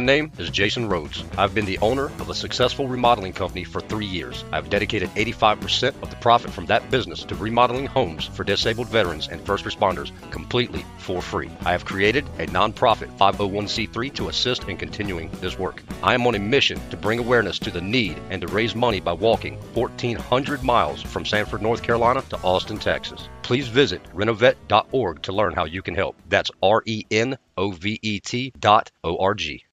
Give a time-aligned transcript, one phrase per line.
[0.00, 1.22] My name is Jason Rhodes.
[1.36, 4.46] I've been the owner of a successful remodeling company for three years.
[4.50, 9.28] I've dedicated 85% of the profit from that business to remodeling homes for disabled veterans
[9.28, 11.50] and first responders completely for free.
[11.66, 15.82] I have created a nonprofit 501c3 to assist in continuing this work.
[16.02, 19.00] I am on a mission to bring awareness to the need and to raise money
[19.00, 23.28] by walking 1,400 miles from Sanford, North Carolina to Austin, Texas.
[23.42, 26.16] Please visit renovet.org to learn how you can help.
[26.30, 29.64] That's R E N O V E T dot O R G.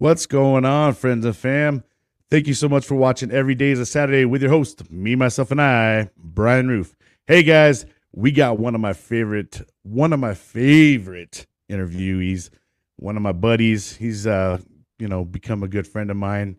[0.00, 1.82] What's going on, friends and fam?
[2.30, 5.16] Thank you so much for watching Every Day is a Saturday with your host, me,
[5.16, 6.94] myself, and I, Brian Roof.
[7.26, 12.50] Hey guys, we got one of my favorite, one of my favorite interviewees,
[12.94, 13.96] one of my buddies.
[13.96, 14.58] He's uh,
[15.00, 16.58] you know, become a good friend of mine.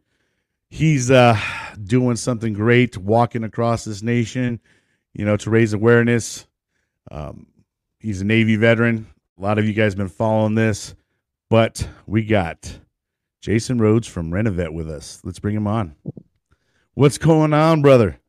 [0.70, 1.40] He's uh
[1.82, 4.60] doing something great, walking across this nation,
[5.14, 6.46] you know, to raise awareness.
[7.10, 7.48] Um,
[8.02, 9.08] he's a Navy veteran.
[9.38, 10.94] A lot of you guys have been following this,
[11.50, 12.78] but we got
[13.42, 15.22] Jason Rhodes from Renovet with us.
[15.24, 15.96] Let's bring him on.
[16.94, 18.20] What's going on, brother?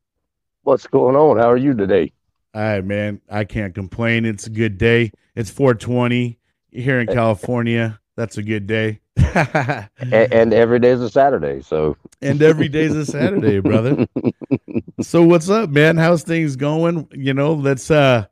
[0.62, 1.39] What's going on?
[1.39, 2.12] How are you today?
[2.55, 3.20] All right, man.
[3.28, 4.25] I can't complain.
[4.25, 5.11] It's a good day.
[5.34, 6.39] It's 420
[6.70, 7.98] here in California.
[8.17, 9.00] That's a good day.
[9.17, 14.06] and, and every day is a Saturday, so and every day's a Saturday, brother.
[15.00, 15.97] so what's up, man?
[15.97, 17.08] How's things going?
[17.12, 18.27] You know, let's uh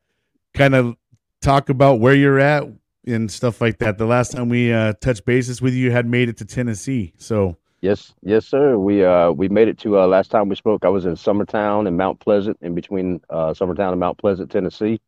[0.55, 0.97] kind of
[1.41, 2.65] talk about where you're at,
[3.09, 3.99] and stuff like that.
[3.99, 7.13] The last time we uh, touched bases with you, you had made it to Tennessee.
[7.19, 8.79] So yes, yes, sir.
[8.79, 10.85] We uh we made it to uh, last time we spoke.
[10.85, 15.01] I was in Summertown and Mount Pleasant, in between uh, Summertown and Mount Pleasant, Tennessee.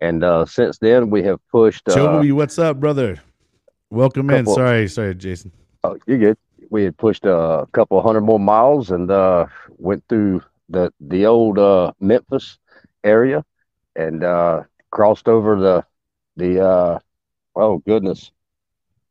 [0.00, 1.88] And uh, since then, we have pushed.
[1.88, 3.22] Uh, what's up, brother?
[3.90, 4.54] Welcome couple, in.
[4.54, 5.52] Sorry, sorry, Jason.
[5.84, 6.38] Oh, you're good.
[6.68, 9.46] We had pushed a couple hundred more miles and uh,
[9.78, 12.58] went through the the old uh, Memphis
[13.04, 13.44] area
[13.94, 15.84] and uh, crossed over the
[16.36, 16.98] the uh,
[17.54, 18.30] oh goodness,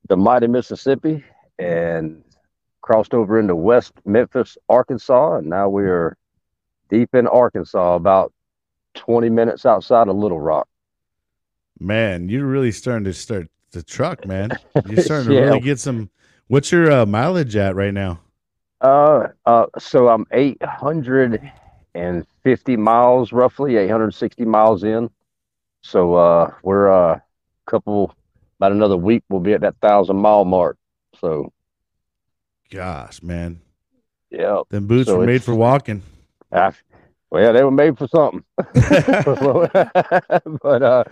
[0.07, 1.23] the mighty Mississippi,
[1.59, 2.23] and
[2.81, 6.15] crossed over into West Memphis, Arkansas, and now we are
[6.89, 8.31] deep in Arkansas, about
[8.93, 10.67] 20 minutes outside of Little Rock.
[11.79, 14.51] Man, you're really starting to start the truck, man.
[14.87, 15.41] You're starting yeah.
[15.41, 16.09] to really get some.
[16.47, 18.21] What's your uh, mileage at right now?
[18.79, 25.09] Uh, uh, so I'm 850 miles, roughly 860 miles in.
[25.85, 27.19] So uh, we're a uh,
[27.67, 28.11] couple
[28.57, 30.79] about another week we'll be at that thousand mile mark.
[31.21, 31.53] So,
[32.71, 33.61] gosh, man,
[34.31, 36.01] yeah, them boots so were made for walking.
[36.51, 36.71] I,
[37.29, 38.43] well, they were made for something.
[40.63, 41.03] but uh,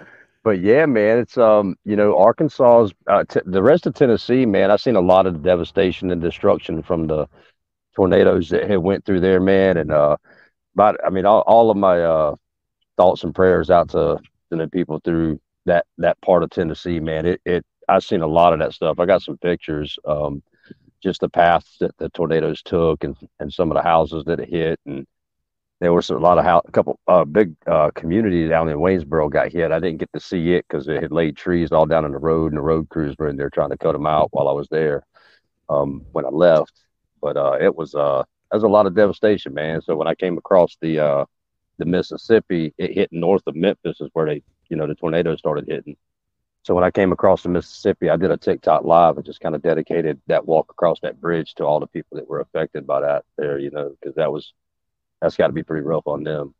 [0.44, 4.72] but yeah, man, it's um, you know, Arkansas's uh, t- the rest of Tennessee, man.
[4.72, 7.28] I've seen a lot of devastation and destruction from the
[7.96, 9.78] tornadoes that had went through there, man.
[9.78, 10.18] And uh,
[10.74, 12.36] but I mean, all, all of my uh
[12.98, 14.20] thoughts and prayers out to,
[14.60, 17.26] to people through that that part of Tennessee, man.
[17.26, 19.00] It it I've seen a lot of that stuff.
[19.00, 20.42] I got some pictures, um,
[21.02, 24.50] just the paths that the tornadoes took, and and some of the houses that it
[24.50, 25.06] hit, and
[25.80, 29.30] there was a lot of house, a couple uh, big uh, communities down in Waynesboro
[29.30, 29.72] got hit.
[29.72, 32.18] I didn't get to see it because it had laid trees all down in the
[32.18, 34.54] road, and the road crews were in there trying to cut them out while I
[34.54, 35.04] was there
[35.70, 36.72] um, when I left.
[37.22, 39.82] But uh, it was uh, that was a lot of devastation, man.
[39.82, 41.26] So when I came across the uh,
[41.78, 45.66] the Mississippi, it hit north of Memphis is where they you know the tornado started
[45.68, 45.96] hitting.
[46.64, 49.54] So when I came across the Mississippi, I did a TikTok live and just kind
[49.54, 53.02] of dedicated that walk across that bridge to all the people that were affected by
[53.02, 54.54] that there, you know, because that was
[55.22, 56.56] that's got to be pretty rough on them.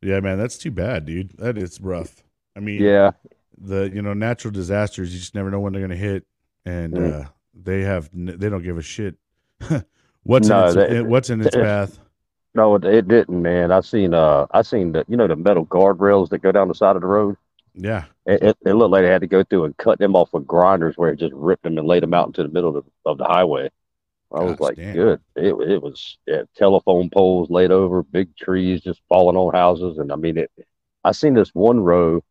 [0.00, 1.36] Yeah, man, that's too bad, dude.
[1.38, 2.22] That is rough.
[2.56, 3.12] I mean, yeah,
[3.58, 6.24] the you know natural disasters, you just never know when they're going to hit,
[6.64, 7.24] and mm.
[7.24, 9.16] uh, they have they don't give a shit
[10.22, 11.98] what's no, in its, they, what's in its path.
[12.56, 13.70] No, it didn't, man.
[13.70, 16.74] I seen uh, I seen the you know the metal guardrails that go down the
[16.74, 17.36] side of the road.
[17.74, 20.32] Yeah, it, it, it, looked like they had to go through and cut them off
[20.32, 22.86] with grinders, where it just ripped them and laid them out into the middle of
[22.86, 23.68] the, of the highway.
[24.32, 24.94] I was like, damn.
[24.94, 25.20] good.
[25.36, 30.10] It it was yeah, telephone poles laid over, big trees just falling on houses, and
[30.10, 30.50] I mean it.
[31.04, 32.24] I seen this one row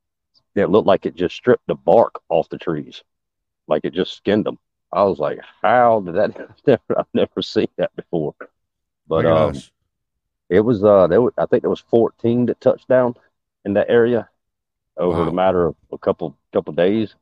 [0.55, 3.03] that looked like it just stripped the bark off the trees,
[3.67, 4.57] like it just skinned them.
[4.91, 6.49] I was like, how did that?
[6.97, 8.33] I've never seen that before.
[9.07, 9.53] But um,
[10.49, 13.15] it was uh there was, I think there was 14 that touched down
[13.63, 14.29] in that area
[14.97, 15.25] over wow.
[15.25, 17.15] the matter of a couple couple days.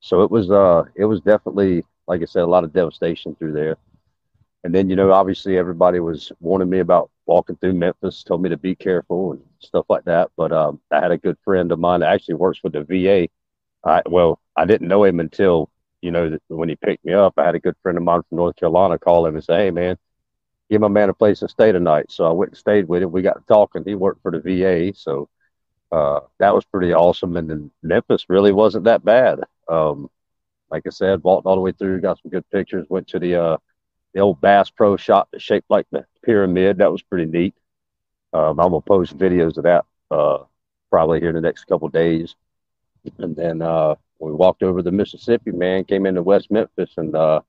[0.00, 3.52] So it was uh it was definitely like I said a lot of devastation through
[3.52, 3.76] there.
[4.62, 8.48] And then you know obviously everybody was warning me about walking through Memphis, told me
[8.50, 10.30] to be careful and stuff like that.
[10.36, 13.28] But um, I had a good friend of mine that actually works with the VA.
[13.84, 15.70] I, well, I didn't know him until
[16.02, 17.34] you know when he picked me up.
[17.38, 19.70] I had a good friend of mine from North Carolina call him and say, "Hey,
[19.70, 19.96] man,
[20.70, 23.12] give my man a place to stay tonight." So I went and stayed with him.
[23.12, 23.84] We got talking.
[23.84, 25.28] He worked for the VA, so
[25.92, 27.36] uh, that was pretty awesome.
[27.36, 29.40] And then Memphis really wasn't that bad.
[29.68, 30.10] Um,
[30.70, 32.86] like I said, walked all the way through, got some good pictures.
[32.88, 33.56] Went to the uh,
[34.14, 36.78] the old Bass Pro shop that shaped like the pyramid.
[36.78, 37.54] That was pretty neat.
[38.32, 40.44] Um, I'm gonna post videos of that uh,
[40.90, 42.36] probably here in the next couple days.
[43.18, 45.50] And then uh, we walked over the Mississippi.
[45.50, 47.40] Man came into West Memphis, and uh,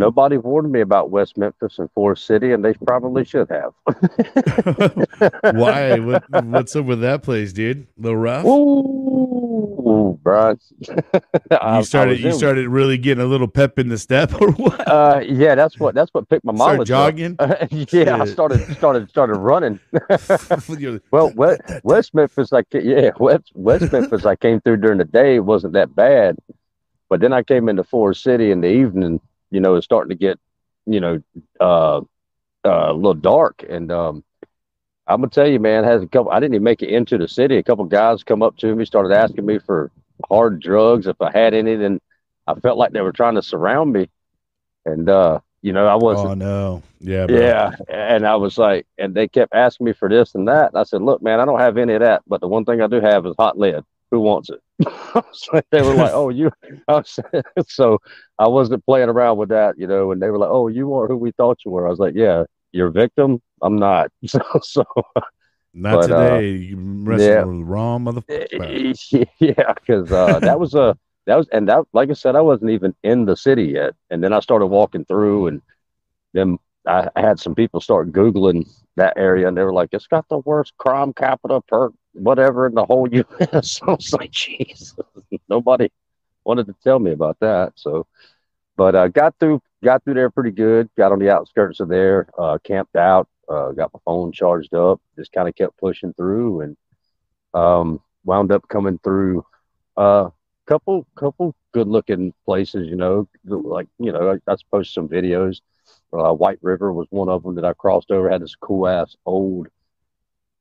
[0.00, 3.72] nobody warned me about West Memphis and Forest City, and they probably should have.
[5.54, 5.98] Why?
[5.98, 7.86] What, what's up with that place, dude?
[7.98, 8.44] A little rough.
[8.46, 10.56] Ooh, bro.
[10.80, 12.18] you started.
[12.20, 14.88] You started really getting a little pep in the step, or what?
[14.88, 15.94] Uh, yeah, that's what.
[15.94, 17.36] That's what picked my Start jogging.
[17.38, 17.68] Up.
[17.70, 19.78] yeah, I started started started running.
[21.10, 25.36] Well, West, West Memphis, I yeah, West West Memphis, I came through during the day.
[25.36, 26.36] It wasn't that bad,
[27.08, 29.20] but then I came into Forest City in the evening.
[29.50, 30.38] You know, it's starting to get,
[30.86, 31.22] you know,
[31.60, 32.02] uh, uh,
[32.64, 34.24] a little dark, and um,
[35.06, 36.30] I'm gonna tell you, man, has a couple.
[36.30, 37.56] I didn't even make it into the city.
[37.56, 39.90] A couple guys come up to me, started asking me for
[40.28, 41.76] hard drugs if I had any.
[41.76, 42.00] Then
[42.46, 44.08] I felt like they were trying to surround me,
[44.84, 46.30] and uh, you know, I wasn't.
[46.30, 46.82] oh no.
[47.00, 47.26] Yeah.
[47.26, 47.38] Bro.
[47.38, 50.68] Yeah, and I was like, and they kept asking me for this and that.
[50.72, 52.80] And I said, look, man, I don't have any of that, but the one thing
[52.80, 53.82] I do have is hot lead.
[54.10, 54.60] Who wants it?
[55.32, 56.50] so they were like, oh, you.
[56.88, 57.18] I was,
[57.68, 57.98] so
[58.38, 60.12] I wasn't playing around with that, you know.
[60.12, 61.86] And they were like, oh, you are who we thought you were.
[61.86, 63.40] I was like, yeah, you're a victim.
[63.62, 64.10] I'm not.
[64.26, 64.84] So, so
[65.72, 66.50] Not But, uh, today.
[66.52, 67.44] you wrestled yeah.
[67.44, 69.28] with the wrong motherfucker.
[69.38, 70.96] yeah, because uh, that was a
[71.26, 74.22] that was and that like I said, I wasn't even in the city yet, and
[74.22, 75.62] then I started walking through, and
[76.32, 80.08] then I, I had some people start googling that area, and they were like, "It's
[80.08, 84.96] got the worst crime capital per whatever in the whole U.S." I was like, "Jesus,
[85.48, 85.90] nobody
[86.44, 88.06] wanted to tell me about that." So,
[88.76, 90.88] but uh, got through got through there pretty good.
[90.96, 95.00] Got on the outskirts of there, uh, camped out, uh, got my phone charged up,
[95.16, 96.76] just kind of kept pushing through, and
[97.54, 99.44] um, wound up coming through
[99.96, 100.30] a uh,
[100.66, 102.88] couple couple good looking places.
[102.88, 105.60] You know, like you know, I, I posted some videos.
[106.12, 108.30] Uh, White River was one of them that I crossed over.
[108.30, 109.68] Had this cool ass old,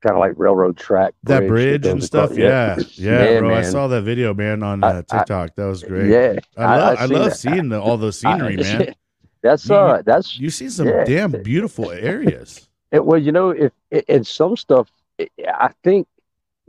[0.01, 1.13] kind of like railroad track.
[1.24, 2.31] That bridge and stuff.
[2.31, 2.75] across- Yeah.
[2.94, 3.56] Yeah, Yeah, bro.
[3.56, 5.56] I saw that video, man, on I- uh, I- TikTok.
[5.56, 6.07] that was great.
[6.10, 7.36] Yeah, I love, I, seen love that.
[7.38, 8.96] seeing the, all the scenery, I- man.
[9.42, 11.04] That's You- uh, that's You see some Yeah.
[11.06, 12.68] damn beautiful areas.
[12.92, 13.72] It, well, you know, if
[14.07, 16.07] and some stuff, it, I think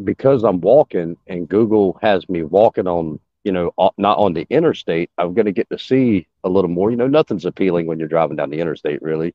[0.05, 5.11] because I'm walking and Google has me walking on, you know, not on the interstate,
[5.19, 6.91] I'm going to get to see a little more.
[6.91, 9.35] You know, nothing's appealing when you're driving down the interstate, really.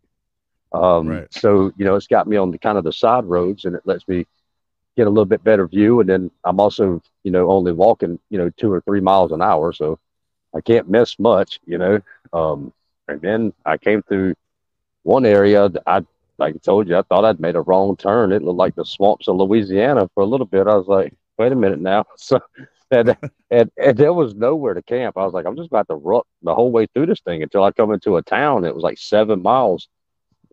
[0.74, 1.34] Um, Right.
[1.34, 3.84] So, you know, it's got me on the kind of the side roads and it
[3.86, 4.26] lets me
[4.98, 6.00] get a little bit better view.
[6.00, 9.42] And then I'm also, you know, only walking, you know, two or three miles an
[9.42, 9.74] hour.
[9.74, 10.00] So
[10.56, 12.02] I can't miss much, you know.
[12.34, 12.74] Um,
[13.08, 14.36] and then I came through
[15.04, 16.02] one area that I
[16.38, 18.32] like I told you, I thought I'd made a wrong turn.
[18.34, 20.68] It looked like the swamps of Louisiana for a little bit.
[20.68, 22.06] I was like, wait a minute now.
[22.18, 22.40] So,
[22.92, 23.18] and,
[23.50, 25.18] and, and there was nowhere to camp.
[25.18, 27.64] I was like, I'm just about to rut the whole way through this thing until
[27.64, 28.64] I come into a town.
[28.64, 29.88] It was like seven miles.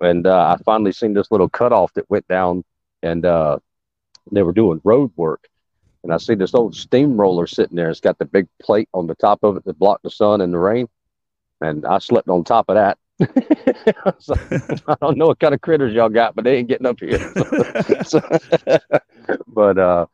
[0.02, 2.64] And uh, I finally seen this little cutoff that went down
[3.02, 3.58] and uh,
[4.30, 5.48] they were doing road work.
[6.02, 7.88] And I see this old steamroller sitting there.
[7.88, 10.52] It's got the big plate on the top of it that blocked the sun and
[10.52, 10.88] the rain.
[11.60, 12.98] And I slept on top of that.
[13.22, 14.12] I,
[14.88, 17.32] I don't know what kind of critters y'all got, but they ain't getting up here.
[18.04, 18.20] So,
[19.46, 20.06] but uh,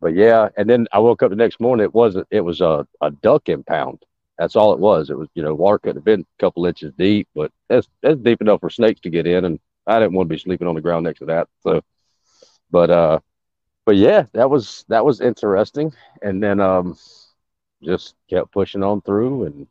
[0.00, 1.84] but yeah, and then I woke up the next morning.
[1.84, 2.26] It wasn't.
[2.30, 4.02] It was a, a duck impound.
[4.38, 5.10] That's all it was.
[5.10, 8.20] It was you know water could have been a couple inches deep, but that's that's
[8.20, 10.74] deep enough for snakes to get in, and I didn't want to be sleeping on
[10.74, 11.48] the ground next to that.
[11.62, 11.82] So,
[12.70, 13.18] but uh,
[13.84, 16.98] but yeah, that was that was interesting, and then um,
[17.82, 19.66] just kept pushing on through and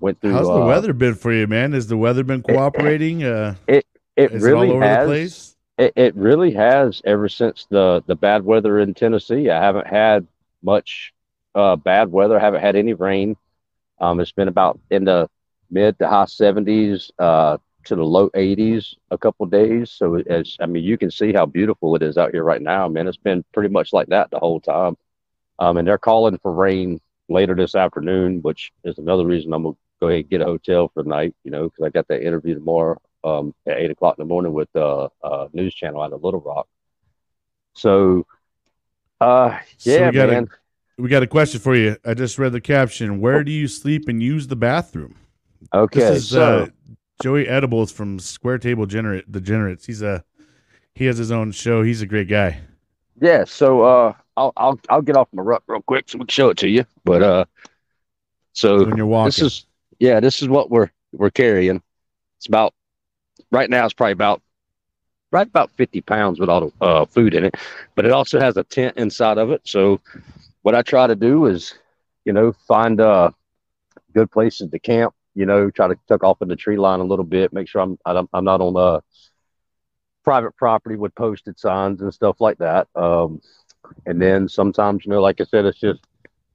[0.00, 0.32] went through.
[0.32, 1.72] How's the uh, weather been for you, man?
[1.72, 3.22] Has the weather been cooperating?
[3.24, 3.86] Uh, It
[4.16, 5.56] is really it has.
[5.76, 9.50] It, it really has ever since the the bad weather in Tennessee.
[9.50, 10.26] I haven't had
[10.62, 11.12] much
[11.54, 12.38] uh, bad weather.
[12.38, 13.36] I haven't had any rain.
[14.00, 15.28] Um, it's been about in the
[15.70, 19.90] mid to high seventies uh, to the low eighties a couple days.
[19.90, 22.88] So as I mean, you can see how beautiful it is out here right now.
[22.88, 24.96] Man, it's been pretty much like that the whole time.
[25.58, 29.76] Um, and they're calling for rain later this afternoon, which is another reason I'm gonna
[30.00, 31.34] go ahead and get a hotel for the night.
[31.44, 34.52] You know, because I got that interview tomorrow um, at eight o'clock in the morning
[34.52, 36.68] with uh, uh, news channel out of Little Rock.
[37.74, 38.26] So,
[39.20, 40.48] uh, So yeah, we got man.
[40.98, 41.96] We got a question for you.
[42.04, 43.20] I just read the caption.
[43.20, 45.16] Where do you sleep and use the bathroom?
[45.72, 46.66] Okay, This is so uh,
[47.22, 49.86] Joey Edibles from Square Table Generate Degenerates.
[49.86, 50.24] He's a
[50.94, 51.82] he has his own show.
[51.82, 52.60] He's a great guy.
[53.20, 56.28] Yeah, so uh, I'll I'll I'll get off my ruck real quick so we can
[56.28, 56.84] show it to you.
[57.04, 57.44] But uh,
[58.52, 59.26] so When you're walking.
[59.28, 59.66] this is
[59.98, 61.82] yeah, this is what we're we're carrying.
[62.38, 62.74] It's about
[63.50, 63.84] right now.
[63.84, 64.42] It's probably about
[65.32, 67.56] right about fifty pounds with all the uh, food in it,
[67.94, 69.62] but it also has a tent inside of it.
[69.64, 70.00] So
[70.64, 71.74] what I try to do is,
[72.24, 73.30] you know, find uh
[74.14, 75.14] good places to camp.
[75.34, 77.52] You know, try to tuck off in the tree line a little bit.
[77.52, 79.00] Make sure I'm I'm I'm not on uh
[80.24, 82.88] private property with posted signs and stuff like that.
[82.96, 83.42] Um,
[84.06, 86.00] and then sometimes, you know, like I said, it's just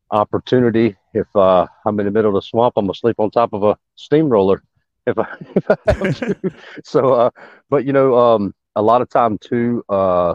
[0.10, 0.96] opportunity.
[1.14, 3.64] If uh, I'm in the middle of the swamp, I'm gonna sleep on top of
[3.64, 4.64] a steamroller.
[5.06, 6.36] If I, if I have to.
[6.84, 7.30] so, uh,
[7.70, 10.34] but you know, um, a lot of time too, uh,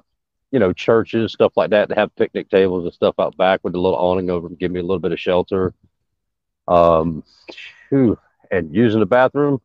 [0.55, 3.75] you know, churches, stuff like that, to have picnic tables and stuff out back with
[3.75, 5.75] a little awning over them, give me a little bit of shelter.
[6.69, 7.25] Um,
[7.89, 8.17] whew,
[8.53, 9.61] and using the bathroom,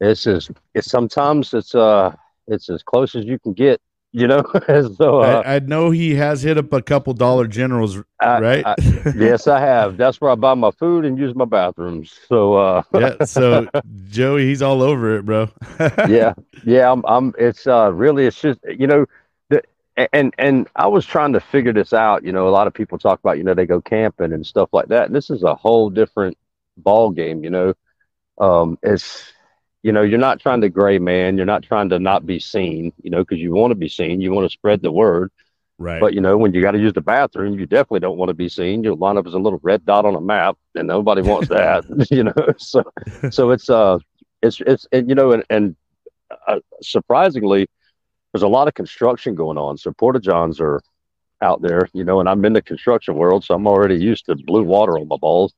[0.00, 2.16] it's as it's sometimes it's uh
[2.48, 4.42] it's as close as you can get, you know.
[4.96, 8.66] so uh, I, I know he has hit up a couple Dollar Generals, I- right?
[8.66, 9.96] I- yes, I have.
[9.96, 12.12] That's where I buy my food and use my bathrooms.
[12.26, 13.24] So uh, yeah.
[13.24, 13.68] So
[14.10, 15.48] Joey, he's all over it, bro.
[16.08, 16.34] yeah,
[16.64, 16.90] yeah.
[16.90, 17.04] I'm.
[17.06, 17.34] I'm.
[17.38, 18.26] It's uh, really.
[18.26, 19.06] It's just you know,
[20.12, 22.24] and and I was trying to figure this out.
[22.24, 24.68] You know, a lot of people talk about you know they go camping and stuff
[24.72, 25.06] like that.
[25.06, 26.38] And this is a whole different
[26.76, 27.42] ball game.
[27.42, 27.74] You know,
[28.38, 29.32] um, it's
[29.82, 31.36] you know you're not trying to gray man.
[31.36, 32.92] You're not trying to not be seen.
[33.02, 34.20] You know, because you want to be seen.
[34.20, 35.32] You want to spread the word.
[35.78, 36.00] right.
[36.00, 38.34] But you know, when you got to use the bathroom, you definitely don't want to
[38.34, 38.84] be seen.
[38.84, 41.84] You'll line up as a little red dot on a map, and nobody wants that.
[42.10, 42.84] you know, so
[43.30, 43.98] so it's uh,
[44.42, 45.76] it's it's and you know, and and
[46.46, 47.68] uh, surprisingly,
[48.32, 49.76] there's a lot of construction going on.
[49.78, 50.80] So porta johns are
[51.42, 54.36] out there, you know, and I'm in the construction world, so I'm already used to
[54.36, 55.54] blue water on my balls.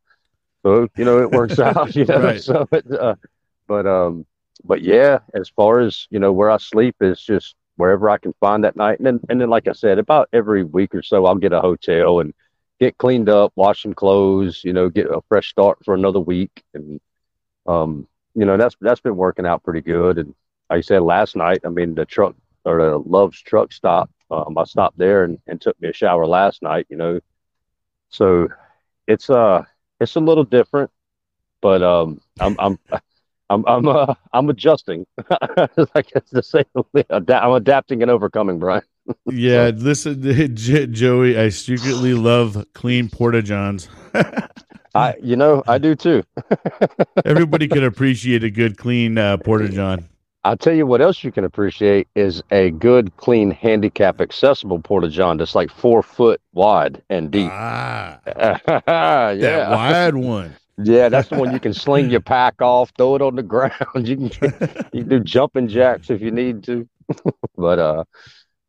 [0.62, 1.94] So you know, it works out.
[1.94, 2.40] You know, Right.
[2.40, 3.14] so it, uh,
[3.66, 4.26] but um,
[4.64, 8.34] but yeah, as far as you know, where I sleep is just wherever I can
[8.40, 8.98] find that night.
[8.98, 11.60] And then, and then, like I said, about every week or so, I'll get a
[11.60, 12.34] hotel and
[12.78, 16.62] get cleaned up, wash some clothes, you know, get a fresh start for another week.
[16.74, 17.00] And,
[17.66, 20.18] um, you know, that's, that's been working out pretty good.
[20.18, 20.34] And
[20.68, 24.56] like I said, last night, I mean, the truck or the Love's truck stop, um,
[24.58, 27.20] I stopped there and, and took me a shower last night, you know,
[28.08, 28.48] so
[29.06, 29.64] it's, uh,
[30.00, 30.90] it's a little different,
[31.60, 32.78] but, um, I'm, I'm,
[33.50, 35.06] I'm I'm uh, I'm adjusting.
[35.28, 37.08] I guess to say the least.
[37.10, 38.82] Ada- I'm adapting and overcoming, Brian.
[39.26, 39.72] yeah.
[39.74, 40.22] Listen,
[40.54, 43.88] J- Joey, I secretly love clean porta johns.
[44.94, 46.22] I you know I do too.
[47.24, 50.08] Everybody could appreciate a good clean uh, porta john.
[50.44, 55.08] I'll tell you what else you can appreciate is a good, clean, handicap accessible porta
[55.08, 57.54] john that's like four foot wide and deep.
[57.54, 60.56] Ah, yeah, that wide one.
[60.82, 64.08] yeah, that's the one you can sling your pack off, throw it on the ground.
[64.08, 64.24] You can
[64.92, 66.88] you can do jumping jacks if you need to.
[67.56, 68.04] but uh,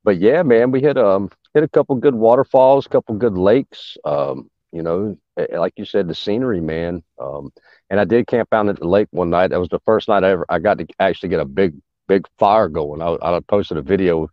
[0.03, 3.97] but yeah, man, we hit um hit a couple good waterfalls, couple good lakes.
[4.05, 5.17] Um, you know,
[5.51, 7.03] like you said, the scenery, man.
[7.19, 7.51] Um,
[7.91, 9.49] and I did camp out at the lake one night.
[9.49, 11.75] That was the first night I ever I got to actually get a big
[12.07, 13.01] big fire going.
[13.01, 14.29] I I posted a video.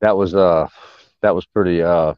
[0.00, 0.68] That was uh
[1.20, 2.14] that was pretty uh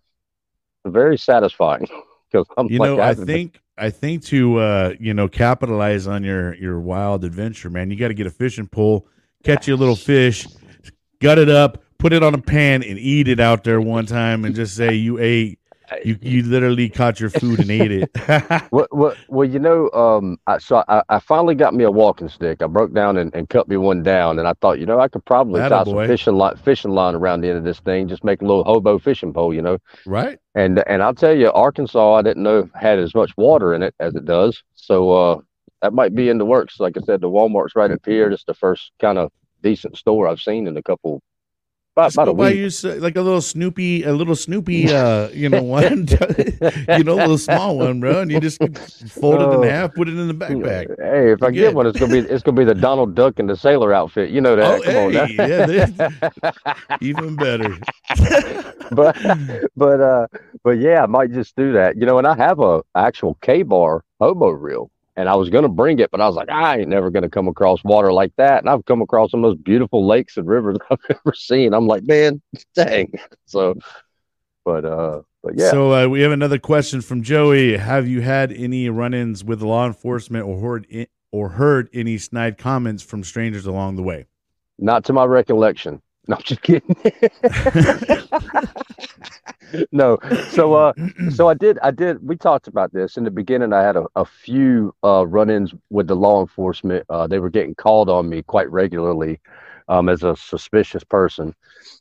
[0.87, 1.89] very satisfying
[2.31, 6.07] because I'm You like know, I been- think I think to uh, you know capitalize
[6.07, 9.07] on your your wild adventure, man, you got to get a fishing pole,
[9.45, 10.49] catch you a little fish,
[11.21, 14.45] gut it up, put it on a pan, and eat it out there one time,
[14.45, 15.58] and just say you ate.
[16.05, 18.11] You you literally caught your food and ate it.
[18.71, 22.29] Well, well, well, you know, um, I so I, I finally got me a walking
[22.29, 22.63] stick.
[22.63, 25.09] I broke down and, and cut me one down, and I thought, you know, I
[25.09, 26.07] could probably tie some Attaboy.
[26.07, 28.99] fishing line fishing line around the end of this thing, just make a little hobo
[28.99, 29.79] fishing pole, you know.
[30.07, 30.39] right?
[30.55, 33.95] And and I'll tell you, Arkansas, I didn't know had as much water in it
[34.01, 34.63] as it does.
[34.75, 35.41] So uh,
[35.83, 36.81] that might be in the works.
[36.81, 38.31] Like I said, the Walmart's right up here.
[38.31, 39.31] It's the first kind of
[39.63, 41.23] decent store I've seen in a couple
[41.99, 42.83] about, about a buy week.
[42.85, 46.07] you like a little Snoopy, a little Snoopy, uh, you know, one,
[46.89, 48.59] you know, a little small one, bro, and you just
[49.13, 49.63] fold it Oh.
[49.63, 50.87] in half, put it in the backpack.
[50.99, 53.39] Hey, if I You're get one, it's gonna be it's gonna be the Donald Duck
[53.39, 54.31] and the sailor outfit.
[54.31, 54.81] You know that.
[54.81, 55.67] Oh, Come hey, now.
[55.67, 57.77] yeah, Even better.
[58.93, 59.17] but
[59.77, 60.27] but uh
[60.65, 61.97] but yeah, I might just do that.
[61.97, 64.91] You know, and I have a actual Ka-Bar hobo reel.
[65.19, 67.49] And I was gonna bring it, but I was like, I ain't never gonna come
[67.49, 68.61] across water like that.
[68.63, 71.75] And I've come across some of those beautiful lakes and rivers I've ever seen.
[71.75, 72.41] I'm like, man,
[72.77, 73.13] dang.
[73.47, 73.75] So
[74.65, 75.71] but uh but yeah.
[75.73, 77.77] So uh, we have another question from Joey.
[77.77, 82.57] Have you had any run-ins with law enforcement or heard i- or heard any snide
[82.57, 84.27] comments from strangers along the way?
[84.79, 86.01] Not to my recollection.
[86.29, 86.95] No, I'm just kidding.
[89.93, 90.19] No.
[90.47, 90.93] So uh
[91.29, 94.07] so I did I did we talked about this in the beginning I had a,
[94.17, 97.05] a few uh run-ins with the law enforcement.
[97.09, 99.41] Uh they were getting called on me quite regularly.
[99.91, 101.55] um, as a suspicious person.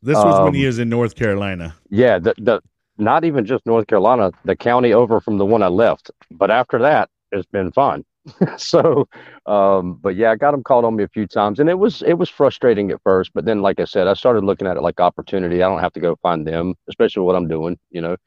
[0.03, 1.75] This was when he Um, was in North Carolina.
[1.89, 2.61] Yeah, the the
[2.97, 6.11] not even just North Carolina, the county over from the one I left.
[6.31, 8.03] But after that, it's been fine.
[8.57, 9.07] so,
[9.45, 12.01] um, but yeah, I got them called on me a few times, and it was
[12.03, 13.31] it was frustrating at first.
[13.33, 15.63] But then, like I said, I started looking at it like opportunity.
[15.63, 18.17] I don't have to go find them, especially what I'm doing, you know.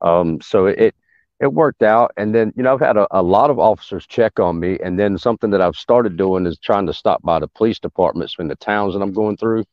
[0.00, 0.94] Um, so it
[1.40, 4.40] it worked out, and then you know I've had a, a lot of officers check
[4.40, 7.48] on me, and then something that I've started doing is trying to stop by the
[7.48, 9.64] police departments in the towns that I'm going through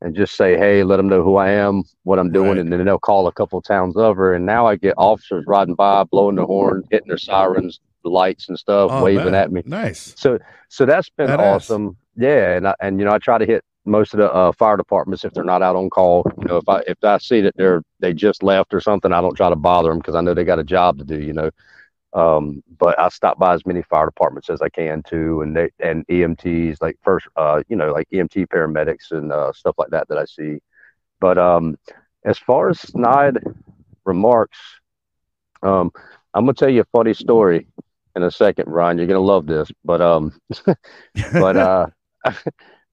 [0.00, 2.58] and just say, hey, let them know who I am, what I'm doing, Right.
[2.58, 4.34] and then they'll call a couple towns over.
[4.34, 8.58] And now I get officers riding by, blowing their horn, hitting their sirens, lights and
[8.58, 9.34] stuff, Oh, waving man.
[9.34, 9.62] at me.
[9.66, 10.14] Nice.
[10.16, 10.38] So,
[10.68, 11.54] so that's been Badass.
[11.54, 11.96] awesome.
[12.16, 14.76] Yeah, and I, and you know I try to hit most of the uh, fire
[14.76, 16.24] departments if they're not out on call.
[16.38, 19.20] You know, if I if I see that they're they just left or something, I
[19.20, 21.20] don't try to bother them because I know they got a job to do.
[21.20, 21.50] You know.
[22.14, 25.70] Um, but I stop by as many fire departments as I can too, and they
[25.78, 30.08] and EMTs like first, uh, you know, like EMT paramedics and uh, stuff like that
[30.08, 30.58] that I see.
[31.20, 31.78] But um,
[32.24, 33.38] as far as snide
[34.04, 34.58] remarks,
[35.62, 35.90] um,
[36.34, 37.66] I'm gonna tell you a funny story
[38.18, 38.98] in a second, Ron.
[38.98, 40.38] You're gonna love this, but um,
[41.32, 41.86] but uh,
[42.24, 42.34] I,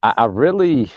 [0.04, 0.92] I really,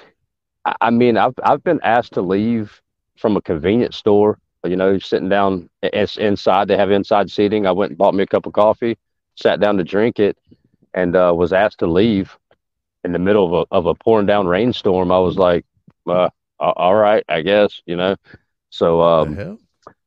[0.64, 2.80] I, I mean, I've I've been asked to leave
[3.16, 4.38] from a convenience store.
[4.64, 6.68] You know, sitting down, it's inside.
[6.68, 7.66] They have inside seating.
[7.66, 8.99] I went and bought me a cup of coffee,
[9.37, 10.37] sat down to drink it,
[10.94, 12.37] and uh, was asked to leave
[13.04, 15.11] in the middle of a of a pouring down rainstorm.
[15.11, 15.64] I was like,
[16.06, 16.28] uh,
[16.61, 17.80] all right, I guess.
[17.87, 18.16] You know,
[18.70, 19.40] so um,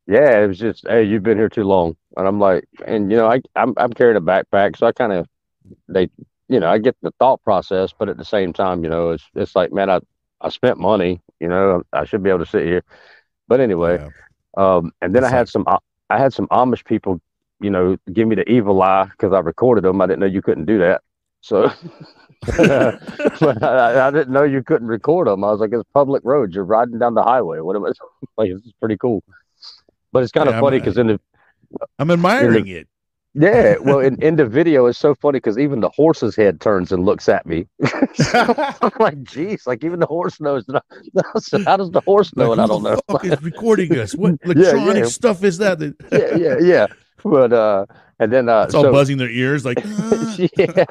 [0.07, 1.95] yeah, it was just, hey, you've been here too long.
[2.17, 5.13] And I'm like, and you know, I I'm I'm carrying a backpack, so I kind
[5.13, 5.27] of
[5.87, 6.09] they
[6.49, 9.23] you know, I get the thought process, but at the same time, you know, it's
[9.35, 9.99] it's like, man, I
[10.41, 12.83] I spent money, you know, I should be able to sit here.
[13.47, 14.09] But anyway, Yeah.
[14.57, 15.65] um and then I It's had some
[16.09, 17.19] I had some Amish people,
[17.61, 20.01] you know, give me the evil eye because I recorded them.
[20.01, 21.01] I didn't know you couldn't do that.
[21.41, 21.69] So
[22.57, 25.43] but I, I didn't know you couldn't record them.
[25.43, 26.55] I was like, it's public roads.
[26.55, 27.59] You're riding down the highway.
[27.59, 27.91] What am I
[28.37, 28.51] like?
[28.51, 29.23] This is pretty cool.
[30.11, 31.19] But it's kind of funny because in the
[31.99, 32.87] I'm admiring it.
[33.33, 36.91] yeah, well, in, in the video, it's so funny because even the horse's head turns
[36.91, 37.67] and looks at me.
[38.33, 40.83] I'm like, geez, like even the horse knows that.
[40.87, 42.49] I, so how does the horse know?
[42.49, 42.99] Like, and I don't know.
[43.07, 44.13] fuck is recording us?
[44.15, 45.09] What electronic yeah.
[45.09, 45.79] stuff is that?
[45.79, 46.87] that yeah, yeah, yeah.
[47.23, 47.85] But uh,
[48.19, 50.85] and then uh, it's all so buzzing their ears like "Ah." yeah.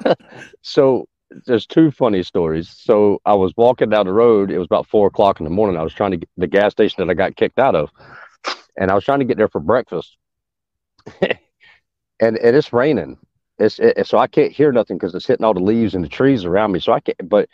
[0.62, 1.06] So
[1.46, 2.70] there's two funny stories.
[2.70, 4.50] So I was walking down the road.
[4.50, 5.76] It was about four o'clock in the morning.
[5.76, 7.90] I was trying to get the gas station that I got kicked out of,
[8.76, 10.16] and I was trying to get there for breakfast.
[12.20, 13.18] and and it's raining.
[13.58, 16.08] It's it, so I can't hear nothing because it's hitting all the leaves and the
[16.08, 16.80] trees around me.
[16.80, 17.28] So I can't.
[17.28, 17.48] But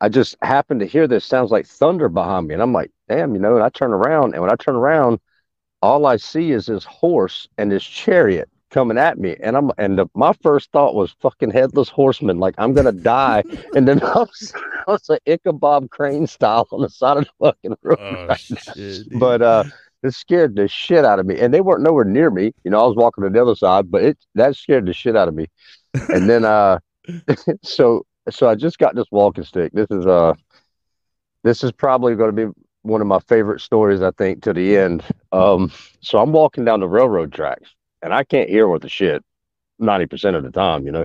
[0.00, 3.34] I just happened to hear this sounds like thunder behind me, and I'm like, damn,
[3.34, 3.56] you know.
[3.56, 5.20] And I turn around, and when I turn around,
[5.82, 9.98] all I see is this horse and this chariot coming at me, and I'm and
[9.98, 13.42] the, my first thought was fucking headless horseman, like I'm gonna die,
[13.74, 14.52] and then I was,
[14.86, 17.98] I was like Ichabod Crane style on the side of the fucking road.
[18.00, 18.74] oh shit.
[18.74, 19.18] dude.
[19.18, 19.64] But uh,
[20.02, 22.52] it scared the shit out of me, and they weren't nowhere near me.
[22.64, 25.16] You know, I was walking to the other side, but it that scared the shit
[25.16, 25.46] out of me.
[26.08, 26.78] And then uh,
[27.62, 29.72] so so I just got this walking stick.
[29.72, 30.34] This is uh,
[31.44, 34.76] this is probably going to be one of my favorite stories, I think, to the
[34.76, 35.04] end.
[35.32, 37.70] Um, so I'm walking down the railroad tracks,
[38.02, 39.22] and I can't hear worth a shit
[39.78, 41.04] ninety percent of the time, you know.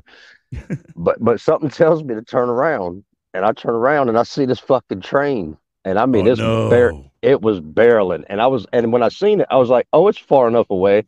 [0.96, 3.04] but but something tells me to turn around,
[3.34, 6.40] and I turn around and I see this fucking train, and I mean oh, it's
[6.40, 6.70] no.
[6.70, 6.94] bare
[7.26, 8.24] it was barreling.
[8.30, 10.70] And i was and when i seen it i was like oh it's far enough
[10.70, 11.06] away.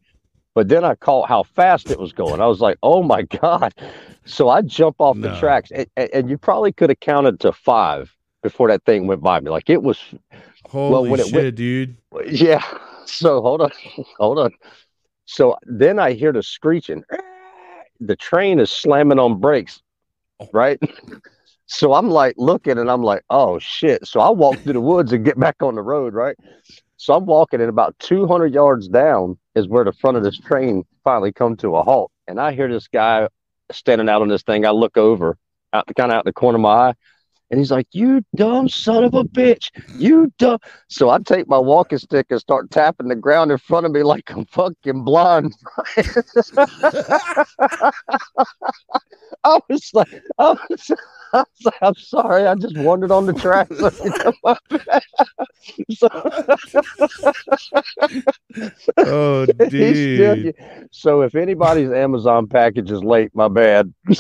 [0.56, 2.42] But then i caught how fast it was going.
[2.42, 3.74] I was like oh my god.
[4.26, 5.72] So i jump off the tracks.
[5.72, 9.50] And, and, you probably could have counted to five before that thing went by me.
[9.50, 10.00] Like it was
[10.66, 11.98] Holy when it shit, went- dude.
[12.28, 12.64] yeah.
[13.06, 13.72] So hold on
[14.18, 14.52] hold on.
[15.26, 17.04] So then i hear the screeching.
[18.00, 19.82] The train is slamming on brakes
[20.40, 20.50] oh.
[20.54, 20.80] right
[21.68, 24.06] so i'm like looking and i'm like oh shit.
[24.08, 26.36] So i walk through the woods and get back on the road right?
[26.98, 30.84] So i'm walking and about 200 yards down is where the front of this train
[31.04, 32.12] finally come to a halt.
[32.28, 33.28] And i hear this guy
[33.72, 34.66] standing out on this thing.
[34.66, 35.38] I look over
[35.74, 36.94] out kind of out the corner of my eye
[37.50, 39.70] and he's like you dumb son of a bitch.
[39.98, 43.86] You dumb so I take my walking stick and start tapping the ground in front
[43.86, 45.54] of me like I'm fucking blind.
[49.44, 50.92] I was like, I was,
[51.34, 53.68] I was like, I'm sorry, I just wandered on the track.
[55.92, 56.08] so,
[58.98, 60.56] Oh, he's still- dude.
[60.92, 63.94] so if anybody's Amazon package is late, my bad.
[64.08, 64.20] This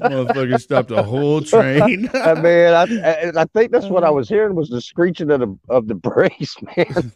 [0.00, 2.10] motherfucker stopped a whole train.
[2.12, 5.58] Man, I, I I think that's what I was hearing was the screeching of the
[5.68, 7.12] of the brakes, man.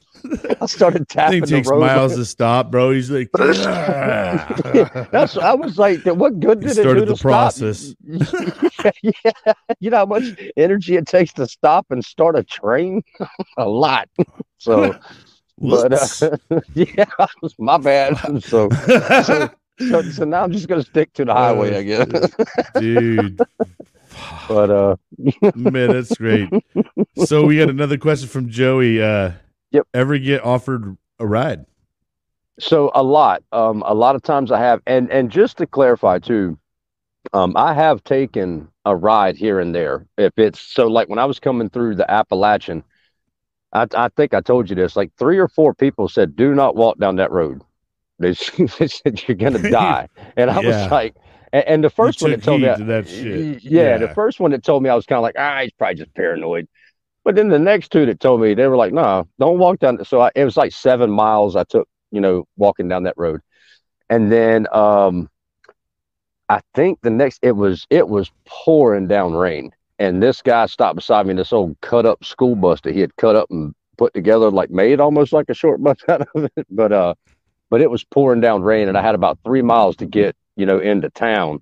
[0.61, 1.43] I started tapping.
[1.43, 1.81] Thing takes the road.
[1.81, 2.93] miles to stop, bro.
[2.93, 7.95] He's like, That's I was like, what good did it do to the process.
[8.23, 8.95] Stop?
[9.03, 10.25] yeah, you know how much
[10.57, 13.03] energy it takes to stop and start a train?
[13.57, 14.09] a lot.
[14.59, 14.95] So,
[15.59, 16.37] but uh,
[16.75, 17.05] yeah,
[17.59, 18.17] my bad.
[18.43, 18.69] So,
[19.23, 22.07] so, so, so now I'm just gonna stick to the highway, I guess.
[22.81, 23.41] dude.
[24.49, 24.97] but uh,
[25.55, 26.49] Man, that's great.
[27.27, 29.03] So we got another question from Joey.
[29.03, 29.33] Uh,
[29.73, 29.87] Yep.
[29.95, 31.67] Ever get offered a ride?
[32.59, 36.19] So a lot, um, a lot of times I have, and and just to clarify
[36.19, 36.59] too,
[37.35, 40.07] um, I have taken a ride here and there.
[40.19, 42.85] If it's so, like when I was coming through the Appalachian,
[43.73, 44.97] I I think I told you this.
[44.97, 47.63] Like three or four people said, "Do not walk down that road."
[48.21, 48.33] They,
[48.79, 50.63] they said you're gonna die, and I Yeah.
[50.63, 51.17] was like,
[51.53, 53.63] and, and the first one that told me, to that shit.
[53.63, 55.97] yeah, the first one that told me, I was kind of like, ah, he's probably
[55.97, 56.69] just paranoid.
[57.27, 60.05] But then the next two that told me, they were like, no, don't walk down.
[60.05, 63.41] So I, it was like seven miles I took, you know, walking down that road.
[64.09, 65.29] And then um,
[66.49, 69.73] I think the next, it was, it was pouring down rain.
[69.99, 73.01] And this guy stopped beside me in this old cut up school bus that he
[73.01, 76.45] had cut up and put together, like made almost like a short bus out of
[76.57, 76.67] it.
[76.71, 77.15] But, uh,
[77.71, 80.65] but it was pouring down rain and I had about three miles to get, you
[80.65, 81.61] know, into town.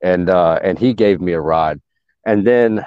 [0.00, 1.82] And, uh, and he gave me a ride.
[2.24, 2.86] And then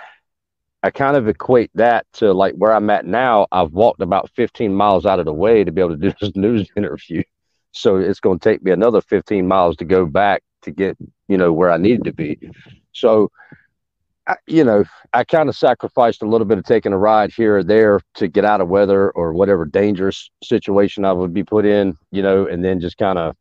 [0.84, 3.48] I kind of equate that to like where I'm at now.
[3.52, 6.36] I've walked about 15 miles out of the way to be able to do this
[6.36, 7.24] news interview.
[7.72, 11.38] So it's going to take me another 15 miles to go back to get, you
[11.38, 12.40] know, where I needed to be.
[12.92, 13.32] So,
[14.28, 17.58] I, you know, I kind of sacrificed a little bit of taking a ride here
[17.58, 21.66] or there to get out of weather or whatever dangerous situation I would be put
[21.66, 23.36] in, you know, and then just kind of,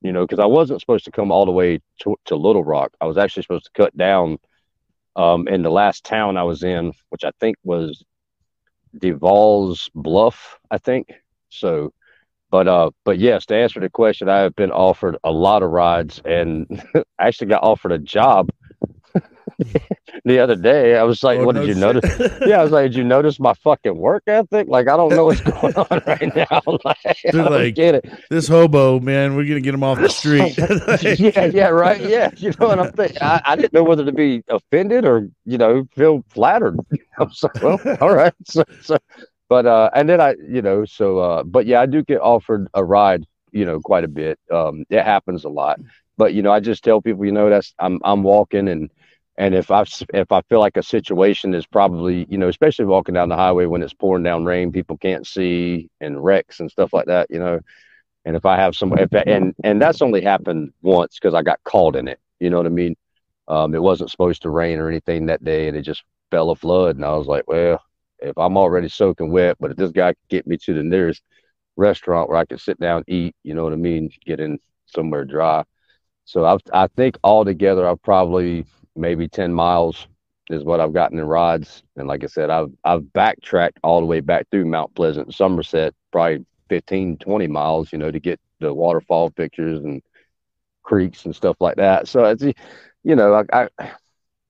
[0.00, 2.92] you know, because I wasn't supposed to come all the way to, to Little Rock.
[3.00, 4.38] I was actually supposed to cut down
[5.16, 8.04] um, in the last town I was in, which I think was
[8.98, 11.12] De Valls Bluff, I think.
[11.50, 11.92] So,
[12.50, 15.70] but uh, but yes, to answer the question, I have been offered a lot of
[15.70, 16.82] rides, and
[17.18, 18.50] actually got offered a job
[20.24, 20.96] the other day.
[20.96, 21.80] I was like, Oh, "What no did you shit.
[21.80, 24.68] notice?" yeah, I was like, "Did you notice my fucking work ethic?
[24.68, 26.62] Like, I don't know what's going on right now.
[26.84, 29.98] like, I They're don't like, get it." This hobo, man, we're gonna get him off
[30.00, 30.56] the street.
[31.18, 32.00] yeah, yeah, right.
[32.00, 33.18] Yeah, you know what I'm thinking.
[33.20, 36.78] I, I didn't know whether to be offended or you know feel flattered.
[37.18, 38.32] I was like, well, all right.
[38.46, 38.98] So, so,
[39.48, 42.68] but uh, and then I, you know, so uh, but yeah, I do get offered
[42.74, 44.38] a ride, you know, quite a bit.
[44.50, 45.78] Um, it happens a lot,
[46.16, 48.90] but you know, I just tell people, you know, that's I'm I'm walking and
[49.36, 53.14] and if I if I feel like a situation is probably you know, especially walking
[53.14, 56.92] down the highway when it's pouring down rain, people can't see and wrecks and stuff
[56.92, 57.60] like that, you know.
[58.24, 61.62] And if I have some, if and and that's only happened once because I got
[61.64, 62.20] caught in it.
[62.40, 62.96] You know what I mean?
[63.48, 66.56] Um, it wasn't supposed to rain or anything that day, and it just fell a
[66.56, 66.96] flood.
[66.96, 67.82] And I was like, well,
[68.20, 71.22] if I'm already soaking wet, but if this guy could get me to the nearest
[71.76, 75.24] restaurant where I could sit down, eat, you know what I mean, get in somewhere
[75.24, 75.64] dry.
[76.24, 78.64] So I've, I think altogether I've probably
[78.96, 80.06] maybe 10 miles
[80.50, 81.82] is what I've gotten in rides.
[81.96, 85.94] And like I said, I've, I've backtracked all the way back through Mount Pleasant, Somerset,
[86.12, 90.02] probably 15, 20 miles, you know, to get the waterfall pictures and
[90.82, 92.08] creeks and stuff like that.
[92.08, 93.92] So it's, you know, I, I,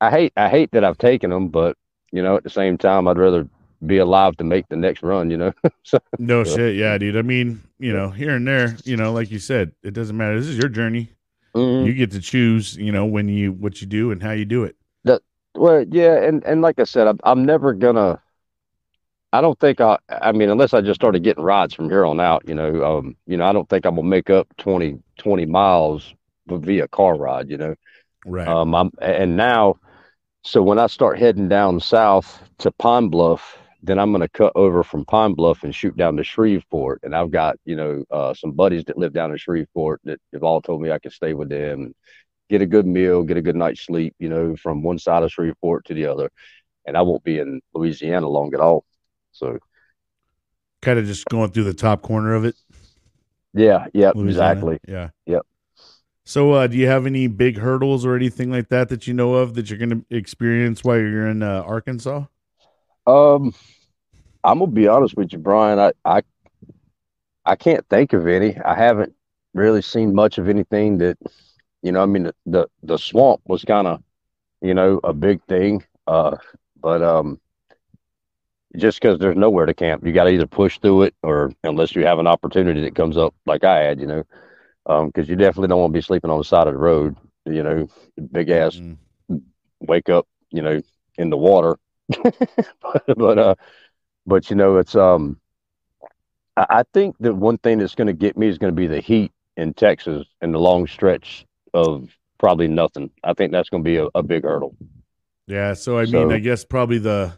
[0.01, 1.77] I hate, I hate that I've taken them, but
[2.15, 3.49] you know, at the same time, I'd rather
[3.85, 5.53] be alive to make the next run, you know?
[5.83, 7.17] so, no shit, yeah, dude.
[7.17, 10.39] I mean, you know, here and there, you know, like you said, it doesn't matter.
[10.39, 11.11] This is your journey.
[11.55, 11.87] Mhm.
[11.87, 14.65] You get to choose, you know, when you what you do and how you do
[14.65, 14.77] it.
[15.55, 18.21] Well, yeah, and and like I said, I'm I'm never gonna.
[19.33, 19.99] I don't think I.
[20.09, 23.17] I mean, unless I just started getting rides from here on out, you know, um,
[23.27, 26.15] you know, I don't think I'm gonna make up 20, 20 miles
[26.47, 27.75] via car ride, you know.
[28.27, 28.47] Right.
[28.47, 29.77] Um, I'm and now,
[30.45, 34.83] so when I start heading down south to Pine Bluff, then I'm gonna cut over
[34.83, 38.53] from Pine Bluff and shoot down to Shreveport, and I've got you know uh, some
[38.53, 41.49] buddies that live down in Shreveport that have all told me I can stay with
[41.49, 41.95] them,
[42.49, 45.33] get a good meal, get a good night's sleep, you know, from one side of
[45.33, 46.31] Shreveport to the other,
[46.87, 48.85] and I won't be in Louisiana long at all.
[49.33, 49.59] So
[50.83, 52.55] kind of just going through the top corner of it.
[53.53, 54.29] yeah, yeah, Louisiana.
[54.29, 54.79] exactly.
[54.87, 55.11] Yeah.
[55.27, 55.43] Yep.
[56.27, 59.35] So, uh, do you have any big hurdles or anything like that that you know
[59.35, 62.25] of that you're going to experience while you're in uh, Arkansas?
[63.07, 63.53] Um,
[64.45, 65.79] I'm gonna be honest with you, Brian.
[65.81, 66.23] I, I
[67.47, 68.57] I can't think of any.
[68.59, 69.15] I haven't
[69.55, 71.19] really seen much of anything that,
[71.83, 72.03] you know.
[72.03, 74.03] I mean, the the, the swamp was kind of,
[74.63, 75.85] you know, a big thing.
[76.07, 76.37] Uh,
[76.81, 77.41] but um,
[78.77, 81.95] just because there's nowhere to camp, you got to either push through it or unless
[81.95, 84.25] you have an opportunity that comes up like I had, you know,
[84.87, 87.17] um, because you definitely don't want to be sleeping on the side of the road.
[87.47, 87.89] You know,
[88.33, 88.97] big ass Mm.
[89.81, 90.81] wake up, you know,
[91.19, 91.77] in the water.
[92.23, 93.55] but, but uh
[94.27, 95.39] but you know, it's um
[96.57, 98.87] I, I think that one thing that's going to get me is going to be
[98.87, 102.09] the heat in Texas and the long stretch of
[102.39, 103.11] probably nothing.
[103.23, 104.77] I think that's going to be a, a big hurdle.
[105.47, 107.35] Yeah, so I So- mean, I guess probably the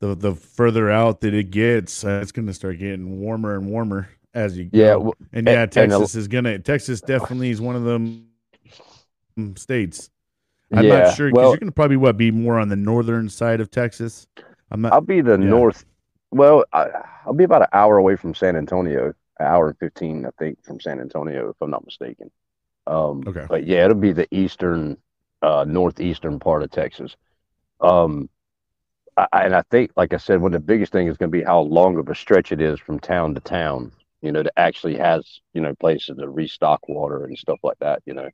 [0.00, 3.70] the the further out that it gets, uh, it's going to start getting warmer and
[3.70, 4.78] warmer as you go.
[4.78, 6.58] Yeah, w- and yeah, and- and a- Texas is gonna.
[6.58, 8.26] Texas definitely is one of them
[9.38, 10.10] mm, states.
[10.72, 11.04] I'm yeah.
[11.04, 13.60] not sure because Well, you're going to probably what be more on the northern side
[13.60, 14.26] of Texas.
[14.70, 14.92] I'm not.
[14.92, 15.36] I'll be the Yeah.
[15.48, 15.84] north.
[16.34, 16.88] Well, I,
[17.24, 20.64] I'll be about an hour away from San Antonio, an hour and fifteen, I think,
[20.64, 22.30] from San Antonio, if I'm not mistaken.
[22.86, 23.46] Um, Okay.
[23.48, 24.98] But yeah, it'll be the eastern,
[25.42, 27.16] uh, northeastern part of Texas.
[27.80, 28.28] Um,
[29.16, 31.38] I, and I think, like I said, one of the biggest things is going to
[31.38, 33.92] be how long of a stretch it is from town to town.
[34.22, 38.02] You know, that actually has you know places to restock water and stuff like that.
[38.06, 38.30] You know,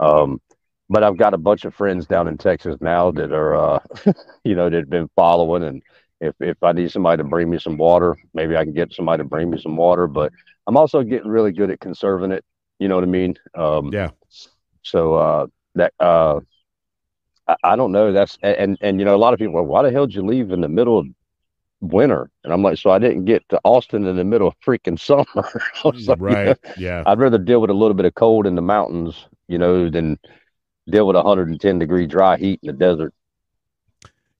[0.00, 0.40] um,
[0.88, 3.80] but I've got a bunch of friends down in Texas now that are, uh,
[4.44, 5.64] you know, that have been following.
[5.64, 5.82] And
[6.20, 9.22] if if I need somebody to bring me some water, maybe I can get somebody
[9.22, 10.06] to bring me some water.
[10.06, 10.32] But
[10.66, 12.44] I'm also getting really good at conserving it.
[12.78, 13.36] You know what I mean?
[13.54, 14.10] Um, yeah,
[14.82, 16.40] so uh, that uh,
[17.48, 18.12] I, I don't know.
[18.12, 19.54] That's and and you know a lot of people.
[19.54, 21.06] Well, why the hell did you leave in the middle of
[21.80, 22.30] winter?
[22.44, 25.50] And I'm like, so I didn't get to Austin in the middle of freaking summer.
[25.84, 26.56] Like, you know, right.
[26.76, 29.90] Yeah, I'd rather deal with a little bit of cold in the mountains, you know,
[29.90, 30.18] than
[30.88, 33.14] deal with 110 degree dry heat in the desert.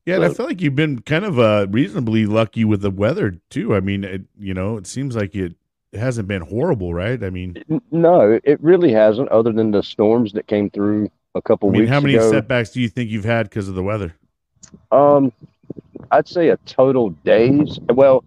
[0.07, 0.17] Yeah.
[0.17, 3.75] And I feel like you've been kind of uh, reasonably lucky with the weather too.
[3.75, 5.55] I mean, it, you know, it seems like it
[5.93, 7.23] hasn't been horrible, right?
[7.23, 11.69] I mean, No, it really hasn't, other than the storms that came through a couple
[11.69, 12.31] I mean, weeks how many ago.
[12.31, 14.15] setbacks do you think you've had because of the weather?
[14.91, 15.33] Um,
[16.11, 17.79] I'd say a total days.
[17.89, 18.25] Well,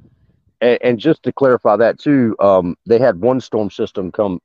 [0.61, 4.41] and, and just to clarify that too, um, they had one storm system come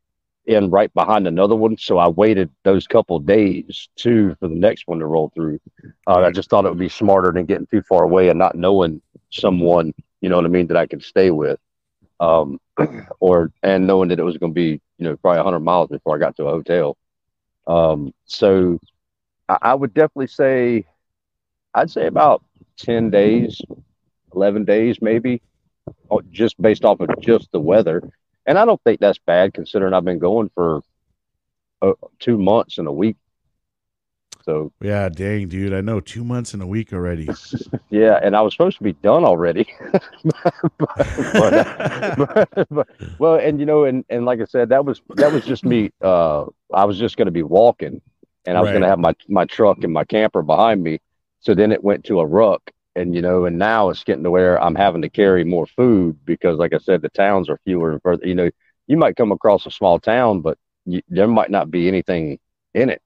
[0.46, 4.86] in right behind another one, so I waited those couple days too for the next
[4.86, 5.60] one to roll through.
[6.06, 8.54] Uh, I just thought it would be smarter than getting too far away and not
[8.54, 11.58] knowing someone, you know what I mean, that I could stay with,
[12.20, 12.60] um,
[13.20, 16.16] or and knowing that it was going to be, you know, probably 100 miles before
[16.16, 16.96] I got to a hotel.
[17.66, 18.78] Um, so
[19.48, 20.86] I, I would definitely say,
[21.74, 22.44] I'd say about
[22.76, 23.60] 10 days,
[24.34, 25.40] 11 days maybe,
[26.30, 28.02] just based off of just the weather.
[28.46, 30.82] And I don't think that's bad considering I've been going for
[31.82, 33.16] uh, two months and a week.
[34.44, 35.72] So, Yeah, dang, dude.
[35.72, 37.26] I know two months and a week already.
[37.90, 39.66] yeah, and I was supposed to be done already.
[39.92, 40.54] but,
[42.52, 45.46] but, but- well, and you know, and, and like I said, that was that was
[45.46, 45.90] just me.
[46.02, 48.02] Uh, I was just going to be walking,
[48.44, 51.00] and I was going to have my my truck and my camper behind me.
[51.40, 54.30] So then it went to a ruck, and you know, and now it's getting to
[54.30, 57.92] where I'm having to carry more food because, like I said, the towns are fewer
[57.92, 58.26] and further.
[58.26, 58.50] You know,
[58.86, 62.38] you might come across a small town, but you, there might not be anything
[62.74, 63.00] in it.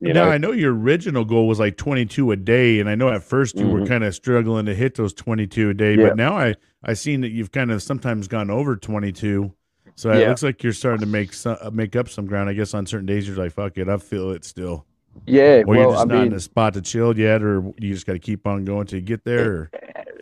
[0.00, 2.94] You now know, I know your original goal was like 22 a day, and I
[2.94, 3.88] know at first you were Mhm.
[3.88, 6.08] kind of struggling to hit those 22 a day, Yeah.
[6.08, 9.52] but now I I seen that you've kind of sometimes gone over 22.
[9.96, 12.50] So it looks like you're starting to make some, uh, make up some ground.
[12.50, 14.84] I guess on certain days you're like, fuck it, I feel it still.
[15.26, 15.62] Yeah.
[15.66, 17.92] Or you're well, just I not in mean, a spot to chill yet, or you
[17.92, 19.52] just got to keep on going till you get there.
[19.52, 19.70] Or,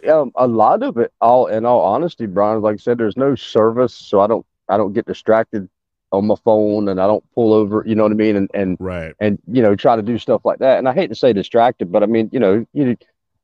[0.08, 3.34] um, a lot of it all in all honesty brian like i said there's no
[3.34, 5.68] service so i don't i don't get distracted
[6.12, 8.76] on my phone and i don't pull over you know what i mean and and
[8.80, 9.14] right.
[9.20, 11.90] and you know try to do stuff like that and i hate to say distracted
[11.90, 12.96] but i mean you know you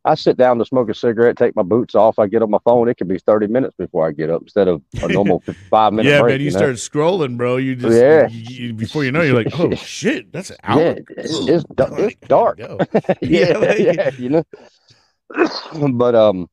[0.04, 2.58] i sit down to smoke a cigarette take my boots off i get on my
[2.64, 5.92] phone it could be 30 minutes before i get up instead of a normal five
[5.92, 6.58] minute Yeah, break man, you, you know?
[6.58, 7.56] start scrolling, bro.
[7.56, 8.26] You just Yeah.
[8.28, 10.80] you- you- before you know, you're like, oh shit, that's an hour.
[10.80, 11.64] yeah it's, it's
[12.28, 12.58] dark
[13.20, 14.44] yeah, like- yeah, you know.
[15.92, 16.48] but um,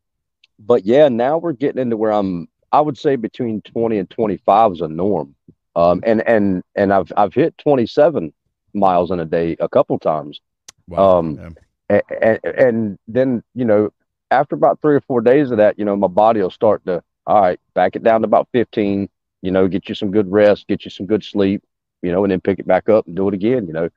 [0.59, 2.47] but yeah, now we're getting into where I'm.
[2.71, 5.35] I would say between twenty and twenty five is a norm.
[5.75, 8.33] Um, and and and I've I've hit twenty seven
[8.73, 10.39] miles in a day a couple times.
[10.87, 11.19] Wow.
[11.19, 11.55] Um.
[11.89, 13.91] And, and then you know
[14.31, 17.01] after about three or four days of that, you know, my body will start to
[17.25, 19.09] all right, back it down to about fifteen.
[19.41, 21.63] You know, get you some good rest, get you some good sleep.
[22.01, 23.67] You know, and then pick it back up and do it again.
[23.67, 23.89] You know,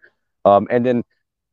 [0.45, 1.05] um, and then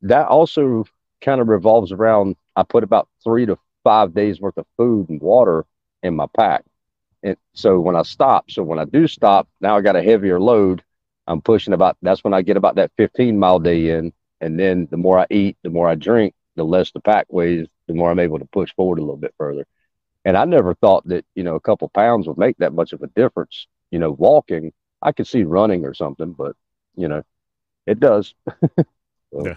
[0.02, 0.84] that also
[1.20, 5.20] kind of revolves around I put about three to five days worth of food and
[5.20, 5.64] water
[6.02, 6.64] in my pack.
[7.22, 10.40] And so when I stop, so when I do stop, now I got a heavier
[10.40, 10.82] load.
[11.26, 14.12] I'm pushing about that's when I get about that 15 mile day in.
[14.40, 17.66] And then the more I eat, the more I drink, the less the pack weighs,
[17.86, 19.66] the more I'm able to push forward a little bit further.
[20.24, 23.02] And I never thought that, you know, a couple pounds would make that much of
[23.02, 23.66] a difference.
[23.90, 26.54] You know, walking, I could see running or something, but
[26.96, 27.22] you know,
[27.86, 28.34] it does.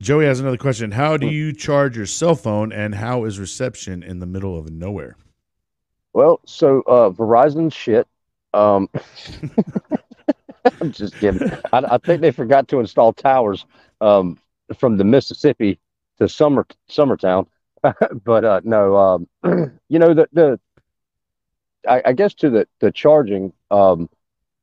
[0.00, 0.90] Joey has another question.
[0.90, 4.68] How do you charge your cell phone, and how is reception in the middle of
[4.70, 5.16] nowhere?
[6.12, 8.08] Well, so uh Verizon shit.
[8.52, 8.88] Um
[10.80, 11.42] I'm just kidding.
[11.72, 13.66] I, I think they forgot to install towers
[14.00, 14.38] um
[14.76, 15.78] from the Mississippi
[16.18, 17.46] to Summer Summertown.
[18.24, 19.28] but uh no, um
[19.88, 20.60] you know the the
[21.88, 24.08] I, I guess to the the charging, um,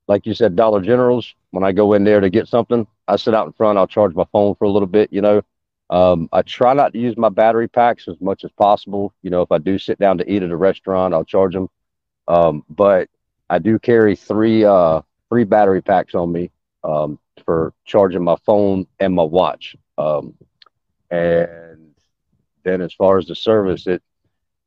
[0.07, 1.35] like you said, Dollar Generals.
[1.51, 3.77] When I go in there to get something, I sit out in front.
[3.77, 5.11] I'll charge my phone for a little bit.
[5.11, 5.41] You know,
[5.89, 9.13] um, I try not to use my battery packs as much as possible.
[9.21, 11.69] You know, if I do sit down to eat at a restaurant, I'll charge them.
[12.27, 13.09] Um, but
[13.49, 16.51] I do carry three uh, three battery packs on me
[16.83, 19.75] um, for charging my phone and my watch.
[19.97, 20.33] Um,
[21.11, 21.93] and
[22.63, 24.01] then as far as the service, it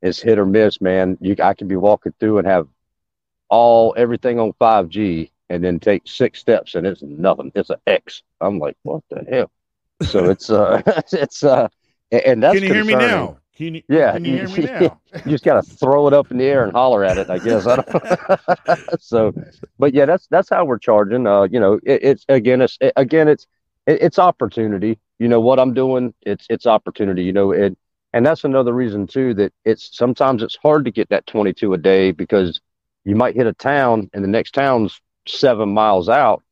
[0.03, 1.17] is hit or miss, man.
[1.21, 2.69] You I can be walking through and have
[3.49, 7.53] all everything on 5G and then take six steps and it's nothing.
[7.55, 8.23] It's an X.
[8.41, 9.51] I'm like, what the hell?
[10.03, 11.69] So it's uh it's uh
[12.11, 13.39] and that's Can you hear me now?
[13.57, 15.01] Can you, Yeah, can you hear me now?
[15.25, 17.67] you just gotta throw it up in the air and holler at it, I guess.
[17.67, 19.33] I don't so
[19.79, 21.27] but yeah, that's that's how we're charging.
[21.27, 23.47] Uh, you know, it, it's again it's it, again it's
[23.87, 24.99] it, it's opportunity.
[25.19, 27.77] You know what I'm doing, it's it's opportunity, you know, it
[28.13, 31.79] and that's another reason too that it's sometimes it's hard to get that 22 a
[31.79, 32.61] day because
[33.05, 36.43] you might hit a town and the next town's seven miles out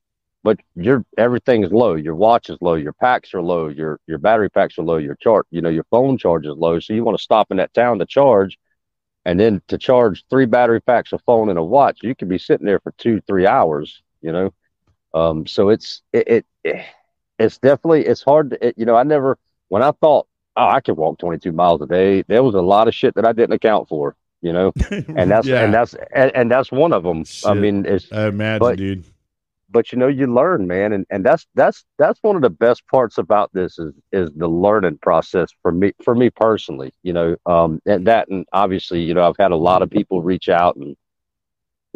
[0.43, 4.19] but your everything is low your watch is low your packs are low your your
[4.19, 6.79] battery packs are low your chart you know your phone charge is low.
[6.81, 8.59] So you want to stop in that town to charge
[9.27, 12.39] and then to charge three battery packs of phone and a watch you could be
[12.39, 14.53] sitting there for two three hours you know?
[15.15, 16.85] Um so it's it, it
[17.39, 20.27] it's definitely it's hard to, it, you know i never when i thought
[20.57, 23.27] oh i could walk 22 miles a day there was a lot of shit that
[23.27, 24.73] i didn't account for you know?
[24.91, 25.65] And that's Yeah.
[25.65, 29.05] and that's and, and that's one of them i mean it's I imagine, but- dude.
[29.71, 32.87] But you know you learn man and and that's that's that's one of the best
[32.89, 37.37] parts about this is is the learning process for me for me personally you know
[37.47, 40.77] um and that and obviously you know i've had a lot of people reach out
[40.77, 40.97] and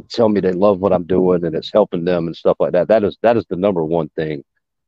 [0.09, 2.89] tell me they love what i'm doing and it's helping them and stuff like that.
[2.89, 4.45] That is that is the number one thing.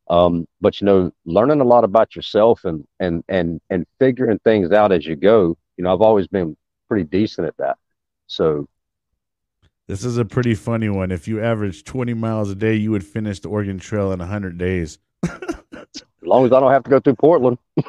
[0.09, 4.73] Um but you know learning a lot about yourself and and and and figuring things
[4.73, 6.57] out as you go you know i've always been
[6.89, 7.77] pretty decent at that.
[8.27, 8.69] So
[9.89, 11.13] This is a pretty funny one.
[11.13, 14.59] If you average 20 miles a day, you would finish the Oregon Trail in 100
[14.59, 14.99] days.
[15.23, 17.57] as long as i don't have to go through portland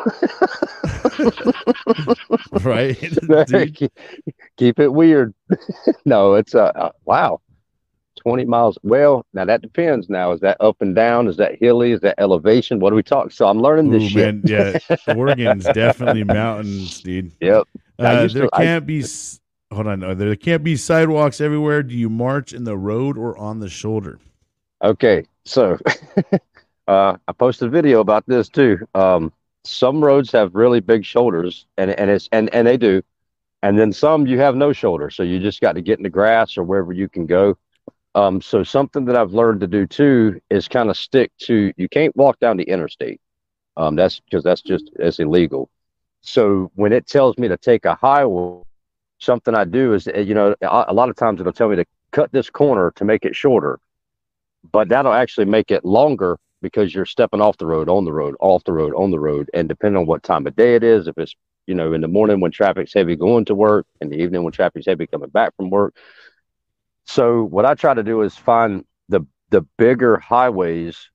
[2.64, 2.98] right?
[3.76, 3.92] Keep,
[4.58, 5.34] keep it weird.
[6.06, 7.42] no, it's uh, uh, wow,
[8.22, 8.78] twenty miles.
[8.84, 10.10] Well, now that depends.
[10.10, 11.28] Now is that up and down?
[11.28, 11.92] Is that hilly?
[11.94, 12.80] Is that elevation?
[12.80, 13.32] What do we talk?
[13.32, 14.36] So I'm learning this Ooh, shit.
[14.36, 14.78] man, yeah.
[15.16, 17.32] Oregon's definitely mountains, dude.
[17.42, 17.68] Yep.
[18.00, 19.04] Uh, used to- there can't be.
[19.72, 20.18] Hold on.
[20.18, 21.84] There can't be sidewalks everywhere.
[21.84, 24.20] Do you march in the road or on the shoulder?
[24.82, 25.78] Okay, so
[26.88, 28.88] uh, I posted a video about this too.
[28.94, 33.02] Um, some roads have really big shoulders, and and it's and and they do,
[33.64, 36.10] and then some you have no shoulder, so you just got to get in the
[36.10, 37.58] grass or wherever you can go.
[38.16, 41.74] Um, so something that I've learned to do too is kind of stick to.
[41.76, 43.20] You can't walk down the interstate.
[43.76, 45.70] Um, that's because that's just it's illegal.
[46.22, 48.62] So when it tells me to take a highway,
[49.20, 51.78] something I do is uh, you know a a lot of times it'll tell me
[51.78, 53.80] to cut this corner to make it shorter
[54.72, 58.36] but that'll actually make it longer because you're stepping off the road, on the road,
[58.40, 61.08] off the road, on the road, and depending on what time of day it is,
[61.08, 61.36] if it's
[61.68, 64.54] you know in the morning when traffic's heavy going to work, in the evening when
[64.54, 65.96] traffic's heavy coming back from work.
[67.06, 71.10] So what I try to do is find the the bigger highways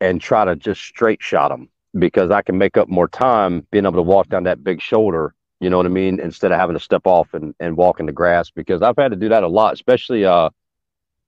[0.00, 3.84] and try to just straight shot them because I can make up more time being
[3.84, 5.34] able to walk down that big shoulder.
[5.62, 6.18] You know what I mean?
[6.18, 9.12] Instead of having to step off and, and walk in the grass because I've had
[9.12, 10.50] to do that a lot, especially uh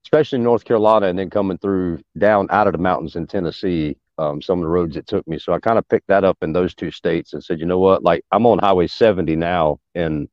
[0.03, 3.97] especially in North Carolina, and then coming through down out of the mountains in Tennessee.
[4.17, 6.37] Um, some of the roads it took me, so I kind of picked that up
[6.41, 9.79] in those two states and said, you know what, like I'm on Highway 70 now
[9.93, 10.29] in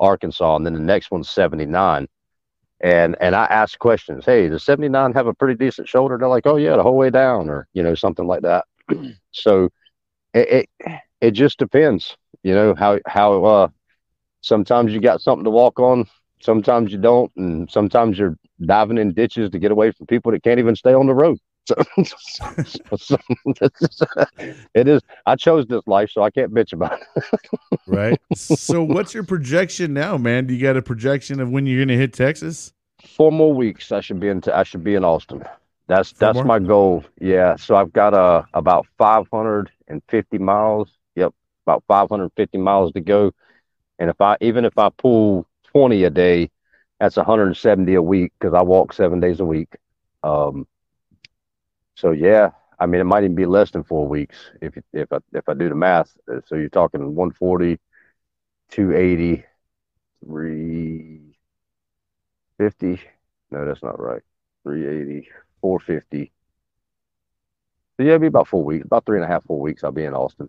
[0.00, 2.08] Arkansas, and then the next one's 79.
[2.80, 4.24] And and I asked questions.
[4.24, 6.16] Hey, does 79 have a pretty decent shoulder?
[6.18, 8.64] They're like, oh yeah, the whole way down, or you know something like that.
[9.30, 9.68] so
[10.32, 13.68] it, it it just depends, you know how how uh
[14.42, 16.06] sometimes you got something to walk on,
[16.40, 20.42] sometimes you don't, and sometimes you're diving in ditches to get away from people that
[20.42, 21.38] can't even stay on the road.
[22.04, 23.16] So, so
[24.74, 25.00] it is.
[25.26, 27.40] I chose this life, so I can't bitch about it.
[27.86, 28.20] Right.
[28.34, 30.46] so, what's your projection now, man?
[30.46, 32.72] Do you got a projection of when you're going to hit Texas?
[33.16, 34.42] Four more weeks, I should be in.
[34.52, 35.44] I should be in Austin.
[35.86, 36.44] That's Four that's more?
[36.44, 37.04] my goal.
[37.20, 37.56] Yeah.
[37.56, 40.88] So I've got uh about 550 miles.
[41.66, 43.32] About 550 miles to go.
[43.98, 46.50] And if I even if I pull 20 a day,
[47.00, 49.76] that's 170 a week because I walk seven days a week.
[50.22, 50.66] Um.
[51.94, 55.18] So yeah, I mean it might even be less than four weeks if if I
[55.32, 56.16] if I do the math.
[56.30, 57.78] Uh, So you're talking 140,
[58.70, 59.44] 280,
[60.26, 61.34] 350.
[63.50, 64.22] No, that's not right.
[64.64, 65.28] 380,
[65.60, 66.32] 450.
[67.96, 69.84] So yeah, it'll be about four weeks, about three and a half, four weeks.
[69.84, 70.48] I'll be in Austin.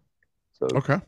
[0.70, 0.99] So Okay.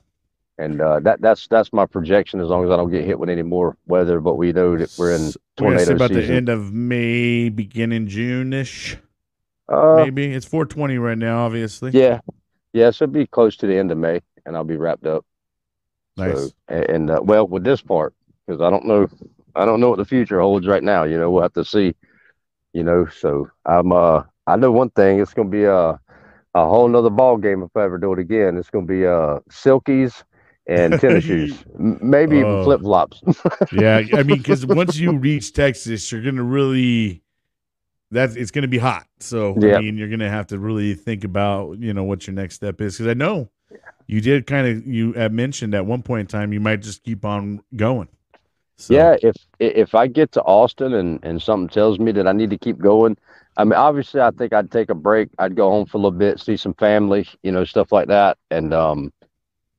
[0.57, 3.29] and uh, that that's that's my projection as long as I don't get hit with
[3.29, 4.19] any more weather.
[4.19, 6.27] But we know that we're in We're tornado say about season.
[6.29, 8.97] the end of May, beginning June ish.
[9.69, 11.45] uh, Maybe it's 420 right now.
[11.45, 12.19] Obviously, yeah,
[12.73, 12.91] yeah.
[12.91, 15.25] So it'll be close to the end of May, and I'll be wrapped up.
[16.17, 16.35] nice.
[16.37, 18.13] So, and, and uh, well, with this part,
[18.45, 19.07] because I don't know,
[19.55, 21.03] I don't know what the future holds right now.
[21.03, 21.95] You know, we'll have to see.
[22.73, 23.91] You know, so I'm.
[23.91, 25.19] Uh, I know one thing.
[25.19, 25.99] It's gonna be a
[26.55, 28.57] a whole nother ball game if I ever do it again.
[28.57, 30.23] It's gonna be uh silkies
[30.67, 32.39] and tennis shoes, maybe Oh.
[32.39, 33.21] even flip flops.
[33.71, 37.21] yeah, I mean, because once you reach Texas, you're gonna really
[38.11, 39.05] that's it's gonna be hot.
[39.19, 39.77] So Yeah.
[39.77, 42.81] I mean, you're gonna have to really think about you know what your next step
[42.81, 42.97] is.
[42.97, 43.49] Because I know
[44.07, 47.03] you did kind of you had mentioned at one point in time you might just
[47.03, 48.07] keep on going.
[48.77, 52.33] So, Yeah, if if I get to Austin and and something tells me that I
[52.33, 53.17] need to keep going,
[53.57, 55.29] I mean, obviously, I think I'd take a break.
[55.39, 58.37] I'd go home for a little bit, see some family, you know, stuff like that,
[58.51, 59.13] and um,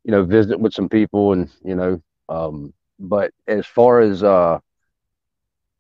[0.05, 4.59] you know, visit with some people, and you know, um, but as far as uh,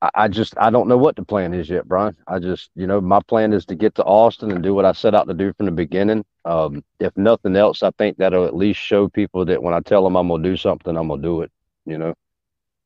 [0.03, 2.16] I, I just I don't know what the plan is yet, Brian.
[2.26, 4.92] I just you know, my plan is to get to Austin and do what I
[4.92, 6.24] set out to do from the beginning.
[6.44, 10.05] Um, if nothing else, I think that'll at least show people that when I tell
[10.05, 11.51] them I'm gonna do something, I'm gonna do it.
[11.86, 12.14] You know.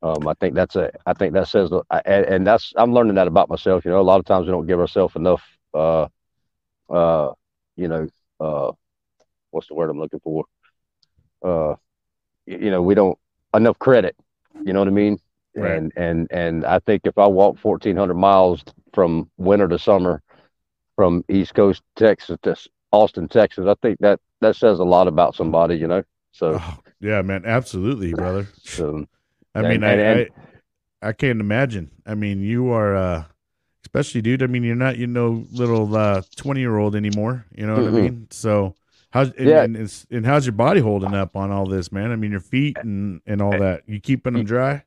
[0.03, 0.91] Um, I think that's a.
[1.05, 1.71] I think that says,
[2.07, 2.73] and, and that's.
[2.77, 3.85] I'm learning that about myself.
[3.85, 5.43] You know, a lot of times we don't give ourselves enough.
[5.75, 6.07] Uh,
[6.89, 7.33] uh,
[7.77, 8.09] you know,
[8.41, 8.73] uh,
[9.51, 10.45] what's the word I'm looking for?
[11.45, 11.75] Uh,
[12.47, 13.19] you know, we don't
[13.55, 14.17] enough credit.
[14.65, 15.19] You know what I mean?
[15.55, 15.73] Right.
[15.73, 20.23] And and and I think if I walk 1,400 miles from winter to summer,
[20.97, 22.57] from East Coast Texas to
[22.93, 25.77] Austin, Texas, I think that that says a lot about somebody.
[25.77, 28.49] You know, so Oh, yeah, man, absolutely, brother.
[28.63, 29.07] so
[29.55, 30.29] I mean, I, and- I
[31.03, 31.91] I can't imagine.
[32.07, 33.25] I mean, you are uh
[33.85, 37.67] especially dude, I mean, you're not you know little uh 20 year old anymore, you
[37.67, 37.93] know what I Mm-mm.
[37.93, 38.29] mean?
[38.31, 38.77] So
[39.13, 39.63] how's and, Yeah.
[39.63, 42.13] and, it's, and how's your body holding up on all this, man?
[42.13, 43.83] I mean, your feet and and all that.
[43.89, 44.85] You keeping them dry?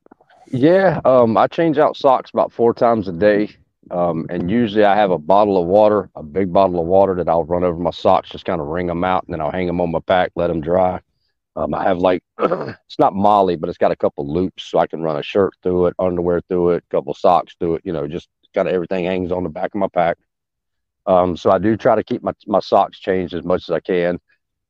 [0.52, 3.50] Yeah, um, I change out socks about four times a day.
[3.92, 7.28] Um, and usually I have a bottle of water, a big bottle of water that
[7.30, 9.68] I'll run over my socks, just kind of wring them out, and then I'll hang
[9.68, 11.02] them on my pack, let them dry.
[11.56, 14.88] Um, I have like, it's not MOLLE, but it's got a couple loops so I
[14.88, 17.94] can run a shirt through it, underwear through it, a couple socks through it, you
[17.94, 20.18] know, just kind of everything hangs on the back of my pack.
[21.06, 23.80] Um, so I do try to keep my, my socks changed as much as I
[23.80, 24.20] can.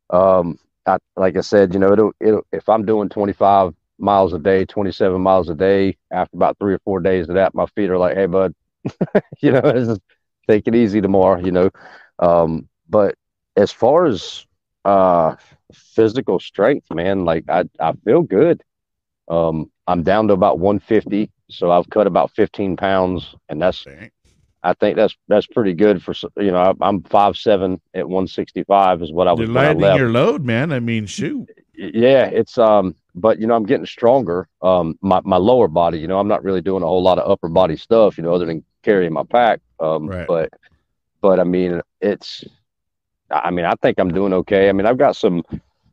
[0.09, 4.39] Um, I, like I said, you know, it'll, it'll, if I'm doing 25 miles a
[4.39, 5.97] day, 27 miles a day.
[6.11, 8.53] After about three or four days of that, my feet are like, hey, bud,
[9.41, 10.01] you know, just
[10.49, 11.69] take it easy tomorrow, you know.
[12.19, 13.15] Um, but
[13.55, 14.45] as far as
[14.85, 15.35] uh,
[15.73, 18.61] physical strength, man, like I, I feel good.
[19.27, 24.11] Um, I'm down to about 150, so I've cut about 15 pounds, and that's Dang.
[24.65, 29.01] I think that's that's pretty good for you know I, I'm five seven at 165
[29.01, 30.71] is what I was You're lightening your load, man.
[30.71, 31.49] I mean, shoot.
[31.75, 36.07] yeah it's um but you know i'm getting stronger um my, my lower body you
[36.07, 38.45] know i'm not really doing a whole lot of upper body stuff you know other
[38.45, 40.27] than carrying my pack um Right.
[40.27, 40.49] but
[41.21, 42.43] but i mean it's
[43.33, 44.69] i mean i think i'm doing okay.
[44.69, 45.43] I mean i've got some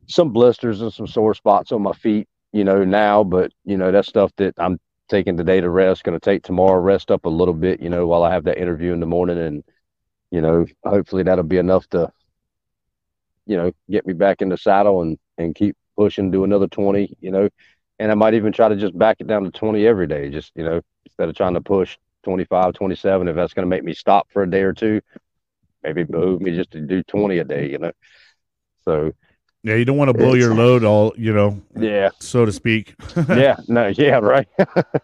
[0.06, 3.92] some blisters and some sore spots on my feet you know now but you know
[3.92, 4.78] that's stuff that i'm
[5.08, 8.06] taking today to rest going to take tomorrow rest up a little bit you know
[8.06, 9.64] while i have that interview in the morning and
[10.30, 12.10] you know hopefully that'll be enough to
[13.46, 17.16] you know get me back in the saddle and and keep pushing do another 20
[17.20, 17.48] you know.
[17.98, 20.52] And i might even try to just back it down to 20 every day just
[20.54, 23.92] you know instead of trying to push 25 27 if that's going to make me
[23.92, 25.00] stop for a day or two
[25.82, 27.92] maybe move me just to do 20 a day you know
[28.84, 29.12] so
[29.62, 32.94] Yeah, you don't want to blow your load all, you know, yeah so to speak.
[33.28, 34.48] yeah no yeah right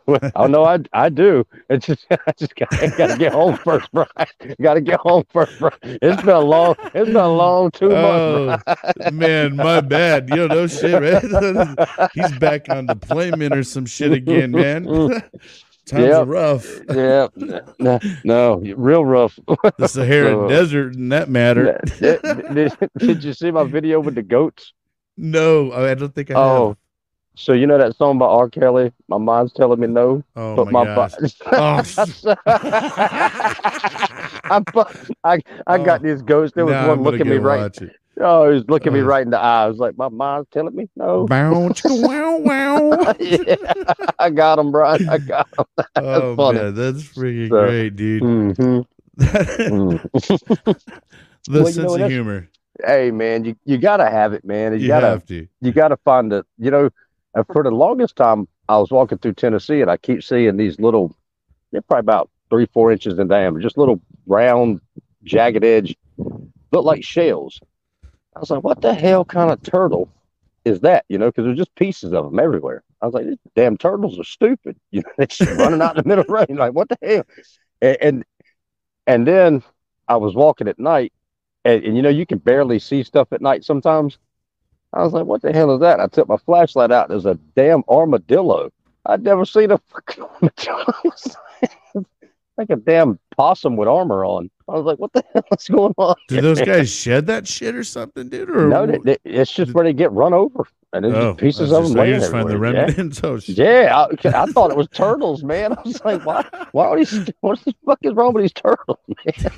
[0.35, 4.07] oh no i i do it's just i just gotta, gotta get home first bro.
[4.63, 5.71] gotta get home first bro.
[5.83, 10.29] it's been a long it's been a long two oh, months Oh, man, my bad.
[10.31, 11.77] You know, no shit, man.
[12.15, 14.85] He's back on deployment or some shit again, man.
[14.87, 15.23] Mm.
[15.87, 16.17] Times Yep.
[16.17, 16.67] are rough.
[16.91, 17.29] yeah
[17.79, 19.39] no, no real rough
[19.79, 21.81] The Sahara So- Desert in that matter.
[22.01, 22.21] did,
[22.55, 24.73] did- did you see my video with the goats?
[25.17, 26.51] No, I don't think I oh, have.
[26.61, 26.77] Oh,
[27.37, 28.49] so you know that song by R.
[28.51, 28.93] Kelly?
[29.09, 31.13] My mind's telling me no, Oh, but my, my, gosh.
[31.13, 31.83] bo- oh.
[34.51, 34.61] I,
[35.25, 36.53] I I got Oh, these goats.
[36.55, 37.75] There was one looking me right.
[37.81, 37.97] it.
[38.19, 39.05] Oh, he was looking me Oh.
[39.05, 39.65] right in the eye.
[39.65, 41.27] I was like, my mind's telling me no.
[41.27, 43.15] Bow, wow, wow.
[43.21, 43.57] yeah,
[44.19, 45.07] I got him, Brian.
[45.09, 45.65] I got him.
[45.97, 46.59] Oh funny.
[46.59, 48.23] man, that's freaking So, great, dude.
[48.23, 48.81] hmm
[49.17, 50.01] the
[51.49, 52.49] Well, you sense know, of humor.
[52.85, 54.73] Hey, man, you, you gotta have it, man.
[54.75, 55.47] You, You gotta have to.
[55.61, 56.45] you got to find it.
[56.59, 56.91] You know,
[57.35, 60.79] uh, for the longest time, I was walking through Tennessee and I keep seeing these
[60.79, 61.17] little,
[61.73, 64.81] they're probably about three, four inches in diameter, just little round,
[65.25, 67.61] jagged edge, look like shells.
[68.37, 70.11] I was like, what the hell kind of turtle
[70.67, 71.07] is that?
[71.09, 72.83] You know, because there's just pieces of them everywhere.
[73.01, 74.77] I was like, these damn turtles are stupid.
[74.91, 76.59] You know, they're just running out in the middle of the rain.
[76.59, 77.25] Like, what the hell?
[77.81, 78.25] And, and
[79.07, 79.63] and then
[80.07, 81.15] I was walking at night,
[81.65, 84.19] and, and you know, you can barely see stuff at night sometimes.
[84.93, 86.01] I was like, what the hell is that?
[86.01, 87.09] I took my flashlight out.
[87.09, 88.71] There's a damn armadillo.
[89.07, 90.93] I'd never seen a fucking armadillo.
[92.59, 94.51] like a damn possum with armor on.
[94.69, 96.17] I was like, what the hell is going on?
[96.29, 98.51] Did those guys shed that shit or something, dude?
[98.51, 101.73] Or No, they, they- it's just where they get run over, and then Oh, pieces
[101.73, 102.89] of them laying just find the everywhere.
[102.89, 103.11] Yeah.
[103.23, 103.39] Oh.
[103.47, 105.73] Yeah, I, I thought it was turtles, man.
[105.79, 106.45] I was like, why?
[106.73, 107.31] Why are these?
[107.41, 109.51] What the fuck is wrong with these turtles, man?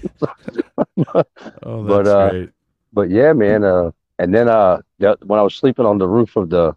[1.63, 2.51] Oh, But, that's uh, great.
[2.93, 3.65] but yeah, man.
[3.65, 6.75] Uh, and then uh, that, when I was sleeping on the roof of the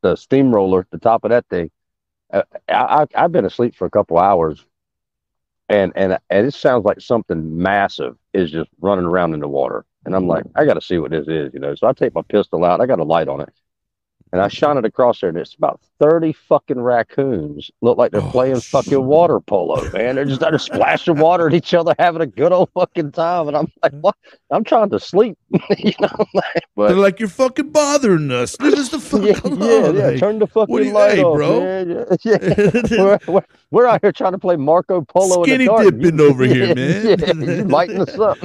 [0.00, 1.70] the steamroller, the top of that thing,
[2.32, 4.64] uh, I, I I've been asleep for a couple hours,
[5.68, 9.84] and and and it sounds like something massive is just running around in the water,
[10.04, 11.74] and I'm like, I got to see what this is, you know.
[11.74, 12.80] So I take my pistol out.
[12.80, 13.50] I got a light on it.
[14.32, 17.70] And I shine it across there, and it's about 30 fucking raccoons.
[17.80, 20.16] Look like they're Oh, playing fucking water polo, man.
[20.16, 23.48] They're just splashing water at each other, having a good old fucking time.
[23.48, 24.14] And I'm like, what?
[24.50, 25.38] I'm trying to sleep,
[25.78, 26.08] you know?
[26.34, 28.58] Like, but They're like, you're fucking bothering us.
[28.60, 29.96] Leave us the fuck yeah, yeah, alone.
[29.96, 30.06] yeah.
[30.08, 31.60] Like, Turn the fucking you- light hey, off, bro.
[31.60, 31.88] man.
[32.22, 32.84] Yeah, yeah.
[33.02, 35.98] we're, we're, we're out here trying to play Marco Polo Skinny in the dark.
[35.98, 37.18] dipping over here, man.
[37.18, 38.38] Yeah, you lighting us up.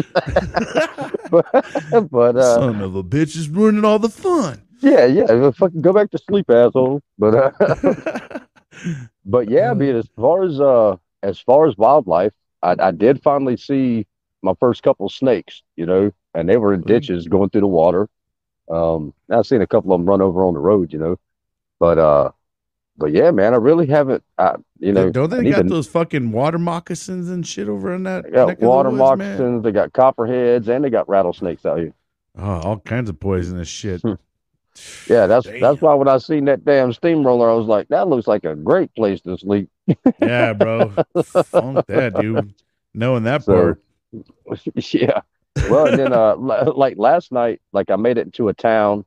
[1.30, 4.62] but but uh, Son of a bitch is ruining all the fun.
[4.84, 5.52] Yeah, yeah.
[5.52, 7.02] Fucking go back to sleep, asshole.
[7.18, 8.40] But uh,
[9.26, 13.22] but yeah, I mean, as far as uh, as far as wildlife, I, I did
[13.24, 14.06] finally see
[14.42, 15.64] my first couple snakes.
[15.76, 18.10] You know, and they were in ditches going through the water.
[18.70, 20.94] Um, I've seen a couple of them run over on the road.
[20.94, 21.16] You know,
[21.80, 22.32] but uh,
[22.98, 24.24] but yeah, man, I really haven't.
[24.38, 28.04] I, you know, Don't they got even- those fucking water moccasins and shit over in
[28.04, 28.24] that?
[28.26, 29.18] They got neck the water woods, man?
[29.18, 31.94] moccasins, they got copperheads, and they got rattlesnakes out here.
[32.38, 34.02] Oh, all kinds of poisonous shit.
[35.08, 35.60] Yeah, that's Damn.
[35.60, 38.56] that's why when I seen that damn steamroller, I was like, that looks like a
[38.56, 39.70] great place to sleep.
[40.20, 40.90] Yeah, bro.
[41.24, 42.54] Funk that, dude.
[42.94, 43.82] Knowing that So- part.
[44.94, 45.22] yeah.
[45.70, 46.36] Well, and then uh,
[46.76, 49.06] like last night, like I made it into a town,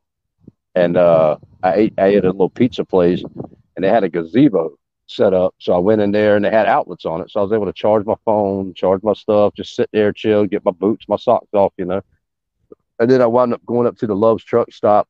[0.75, 4.09] and uh, I ate I ate at a little pizza place, and they had a
[4.09, 5.55] gazebo set up.
[5.59, 7.67] So I went in there, and they had outlets on it, so I was able
[7.67, 11.17] to charge my phone, charge my stuff, just sit there, chill, get my boots, my
[11.17, 12.03] socks off, you know.
[12.99, 15.09] And then I wound up going up to the Love's truck stop,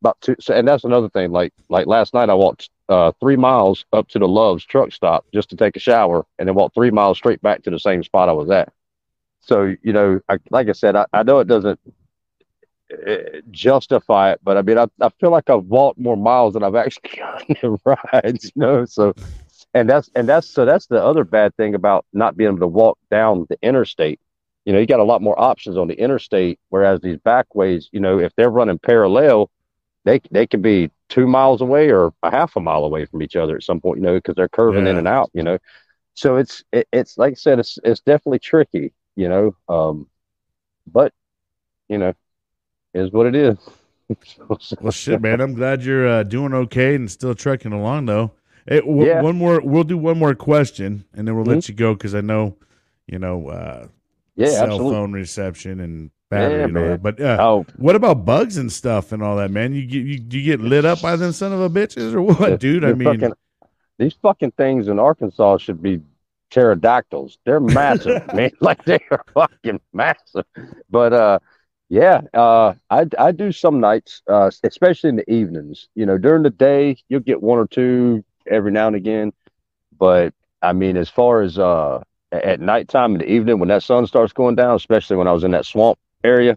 [0.00, 0.36] about two.
[0.40, 1.30] So, and that's another thing.
[1.30, 5.26] Like like last night, I walked uh, three miles up to the Love's truck stop
[5.32, 8.02] just to take a shower, and then walked three miles straight back to the same
[8.02, 8.72] spot I was at.
[9.40, 11.80] So you know, I, like I said, I, I know it doesn't
[12.92, 13.14] uh,
[13.50, 16.74] justify it, but I mean, I, I feel like I've walked more miles than I've
[16.74, 18.44] actually gotten rides.
[18.54, 19.14] You know, so
[19.74, 22.66] and that's and that's so that's the other bad thing about not being able to
[22.66, 24.20] walk down the interstate.
[24.64, 28.00] You know, you got a lot more options on the interstate, whereas these backways, you
[28.00, 29.50] know, if they're running parallel,
[30.08, 33.36] they they could be two miles away or a half a mile away from each
[33.36, 33.98] other at some point.
[33.98, 35.30] You know, because they're curving in and out.
[35.34, 35.58] You know,
[36.14, 38.92] so it's it, it's like I said, it's it's definitely tricky.
[39.16, 40.08] You know, um,
[40.86, 41.12] but
[41.88, 42.14] you know,
[42.94, 43.58] is what it is.
[44.80, 45.40] Well, shit, man.
[45.40, 48.32] I'm glad you're uh, doing okay and still trekking along, though.
[48.66, 49.20] Hey, w- Yeah.
[49.22, 49.60] one more.
[49.60, 51.48] We'll do one more question, and then we'll Mhm.
[51.48, 52.56] let you go because I know,
[53.06, 53.88] you know, uh,
[54.36, 54.94] yeah, cell absolutely.
[54.96, 56.90] phone reception and battery Yeah, and all man.
[56.92, 57.02] that.
[57.02, 59.74] But uh, Oh, what about bugs and stuff and all that, man?
[59.74, 62.22] You get you, do you get lit up by them son of a bitches or
[62.22, 62.84] what, dude?
[62.84, 63.34] I mean, fucking-
[63.98, 66.00] these fucking things in Arkansas should be
[66.50, 67.38] pterodactyls.
[67.44, 68.50] They're massive, man.
[68.60, 70.44] Like they are fucking massive.
[70.90, 71.38] But uh,
[71.88, 75.88] yeah, uh, I I do some nights, uh, especially in the evenings.
[75.94, 79.32] You know, during the day you'll get one or two every now and again,
[79.98, 82.02] but I mean, as far as uh,
[82.32, 85.44] at nighttime in the evening when that sun starts going down, especially when I was
[85.44, 86.56] in that swamp area,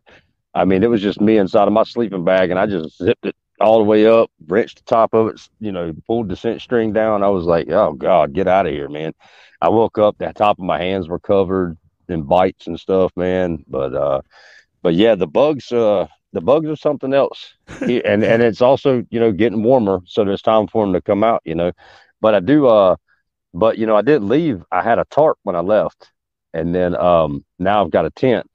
[0.53, 3.26] I mean, it was just me inside of my sleeping bag, and I just zipped
[3.26, 6.62] it all the way up, wrenched the top of it, you know, pulled the scent
[6.62, 7.24] string down.
[7.24, 9.14] I was like, oh God, get out of here, man.
[9.62, 11.78] I woke up, the top of my hands were covered
[12.09, 13.64] in bites and stuff, man.
[13.68, 14.22] But uh
[14.82, 17.53] but yeah, the bugs uh the bugs are something else.
[17.82, 21.24] And and it's also, you know, getting warmer, so there's time for them to come
[21.24, 21.72] out, you know.
[22.22, 22.95] But I do uh
[23.53, 24.64] but you know, I didn't leave.
[24.72, 26.12] I had a tarp when I left.
[26.53, 28.47] And then um now I've got a tent.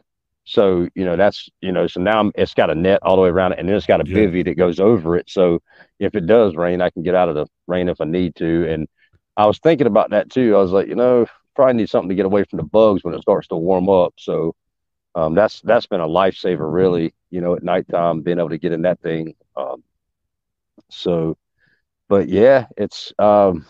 [0.47, 3.23] So, you know, that's you know, so now I'm, it's got a net all the
[3.23, 4.29] way around it and then it's got a Yeah.
[4.29, 5.31] bivy that goes over it.
[5.31, 5.61] So
[6.01, 8.69] if it does rain, I can get out of the rain if I need to.
[8.73, 8.89] And
[9.37, 10.57] I was thinking about that too.
[10.57, 11.27] I was like, you know,
[11.57, 14.15] probably need something to get away from the bugs when it starts to warm up.
[14.19, 14.55] So
[15.15, 17.15] um, that's that's been a lifesaver, really.
[17.31, 19.35] You know, at nighttime, being able to get in that thing.
[19.57, 19.83] Um,
[20.91, 21.37] so,
[22.09, 23.67] but yeah, it's um,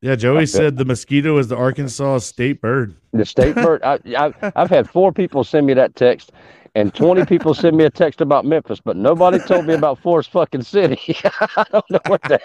[0.00, 0.16] yeah.
[0.16, 2.94] Joey said the mosquito is the Arkansas state bird.
[3.12, 3.82] the state bird.
[3.82, 6.32] I, I I've had four people send me that text,
[6.74, 10.30] and 20 people send me a text about Memphis, but nobody told me about Forrest
[10.30, 11.16] fucking City.
[11.24, 12.40] I don't know what the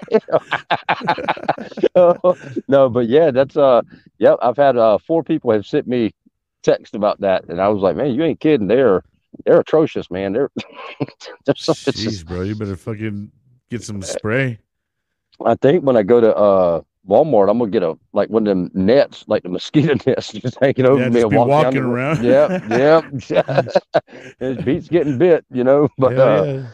[1.96, 2.38] hell.
[2.68, 3.82] no, but yeah, that's uh,
[4.18, 4.38] yep.
[4.42, 6.14] I've had uh four people have sent me
[6.64, 8.68] text about that, and I was like, man, you ain't kidding.
[8.68, 9.04] They're
[9.46, 10.34] they're atrocious, man.
[10.34, 10.50] They're,
[11.46, 13.32] they're Jeez, bro, you better fucking
[13.70, 14.60] get some spray.
[15.46, 18.50] I think when I go to uh Walmart, I'm gonna get a like one of
[18.50, 22.24] them nets, like the mosquito nets, just hanging over yeah, me and walk walking around.
[22.24, 22.60] Yeah,
[23.30, 23.62] yeah.
[24.40, 25.90] His beats getting bit, you know.
[25.98, 26.68] But uh, yeah.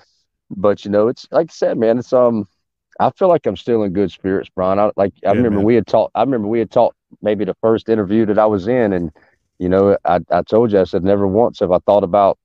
[0.49, 1.99] but you know, it's like I said, man.
[1.99, 2.47] It's um,
[2.99, 4.79] I feel like I'm still in good spirits, Brian.
[4.79, 5.65] I like I remember man.
[5.65, 6.11] we had talked.
[6.15, 9.11] I remember we had talked maybe the first interview that I was in, and
[9.59, 12.37] you know, I I told you I said never once have I thought about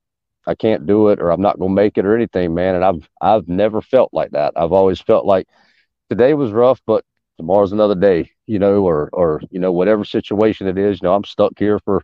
[0.47, 2.75] I can't do it or I'm not gonna make it or anything, man.
[2.75, 4.55] And I've I've never felt like that.
[4.57, 5.47] I've always felt like
[6.09, 7.05] today was rough, but
[7.39, 11.01] tomorrow's another day, you know, or or you know whatever situation it is.
[11.01, 12.03] You know, I'm stuck here for a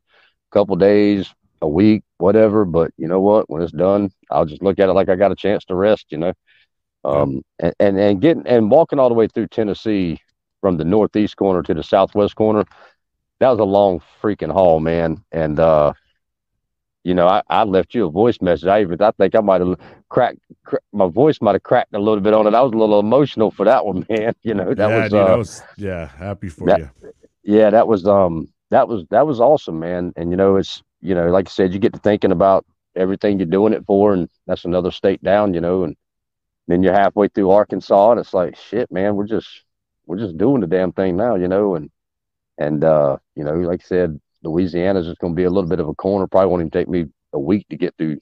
[0.53, 2.65] couple days, a week, whatever.
[2.65, 3.49] But you know what?
[3.51, 6.07] When it's done, I'll just look at it like I got a chance to rest.
[6.11, 6.33] You know,
[7.05, 10.21] um, and, and and getting and walking all the way through Tennessee
[10.61, 12.65] from the northeast corner to the southwest corner.
[13.41, 15.25] That was a long freaking haul, man.
[15.33, 15.95] And uh,
[17.05, 18.67] you know, I, I left you a voice message.
[18.69, 19.79] I even I think I might have
[20.09, 22.55] cracked cr- my voice might have cracked a little bit on it.
[22.55, 24.35] I was a little emotional for that one, man.
[24.43, 27.13] You know, that yeah, was, dude, uh, was yeah, happy for that, you.
[27.45, 30.13] Yeah, that was um that was that was awesome, man.
[30.17, 33.39] And you know, it's you know, like I said, you get to thinking about everything
[33.39, 35.97] you're doing it for, and that's another state down, you know, and
[36.69, 39.17] then you're halfway through Arkansas, and it's like shit, man.
[39.17, 39.49] We're just
[40.07, 41.91] we're just doing the damn thing now, you know, and
[42.59, 45.81] and uh, you know, like I said, Louisiana's just going to be a little bit
[45.81, 46.27] of a corner.
[46.27, 48.19] Probably won't even take me a week to get through.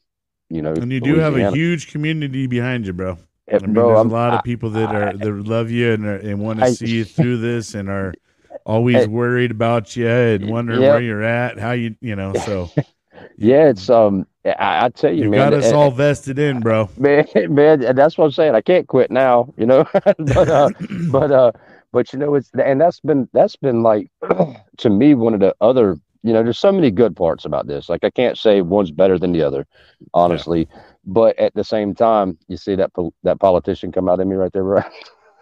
[0.48, 3.16] You know, and you do have a huge community behind you, bro.
[3.50, 6.06] I mean, bro, there's I'm, a lot of people that are that love you and
[6.06, 8.14] are, and want to see you through this and are
[8.66, 10.94] always worried about you and wondering yep.
[10.94, 12.32] where you're at, how you you know.
[12.34, 12.68] So
[13.36, 16.88] yeah, it's um, I, I tell you, you man, got us all vested in, bro.
[16.96, 18.54] Man, man, that's what I'm saying.
[18.54, 19.86] I can't quit now, you know.
[19.92, 20.70] but uh,
[21.10, 21.52] but uh,
[21.92, 24.10] but you know, it's and that's been that's been like
[24.78, 27.88] to me one of the other you know, there's so many good parts about this.
[27.88, 29.66] Like I can't say one's better than the other,
[30.12, 30.68] honestly.
[30.70, 30.82] Yeah.
[31.06, 34.36] But at the same time, you see that po- that politician come out at me
[34.36, 34.92] right there, right?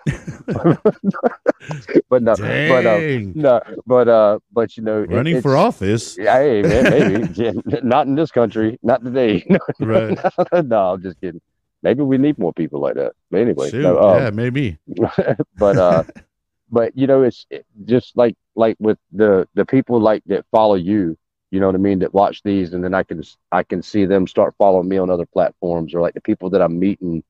[2.09, 2.69] but no, Dang.
[2.69, 2.99] but uh,
[3.35, 6.17] no, but uh, but you know, running it, for office.
[6.17, 9.45] Hey, man, maybe not in this country, not today.
[9.81, 10.19] right?
[10.65, 11.41] no, I'm just kidding.
[11.83, 13.13] Maybe we need more people like that.
[13.31, 14.79] But anyway, Shoot, no, um, yeah, maybe.
[15.57, 16.05] but uh,
[16.71, 17.47] but you know, it's
[17.85, 21.17] just like like with the the people like that follow you,
[21.51, 24.05] you know what I mean, that watch these, and then I can I can see
[24.05, 27.23] them start following me on other platforms, or like the people that I'm meeting,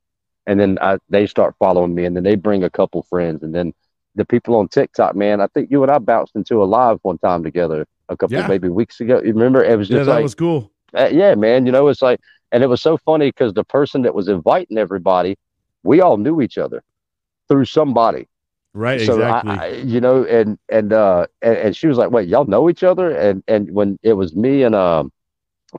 [0.47, 3.55] and then I, they start following me, and then they bring a couple friends, and
[3.55, 3.75] then
[4.15, 5.41] the people on TikTok, man.
[5.41, 8.49] I think you and I bounced into a live one time together a couple yeah.
[8.49, 9.21] maybe weeks ago.
[9.23, 9.63] You remember?
[9.63, 10.73] It was just yeah, that like, was cool.
[10.97, 11.67] Uh, yeah, man.
[11.67, 12.21] You know, it's like,
[12.51, 15.37] and it was so funny because the person that was inviting everybody,
[15.83, 16.83] we all knew each other
[17.49, 18.27] through somebody.
[18.79, 19.59] Right, so exactly.
[19.59, 22.85] I, you know, and and uh and, and, she was like, "Wait, y'all know each
[22.85, 25.11] other?" And and when it was me and um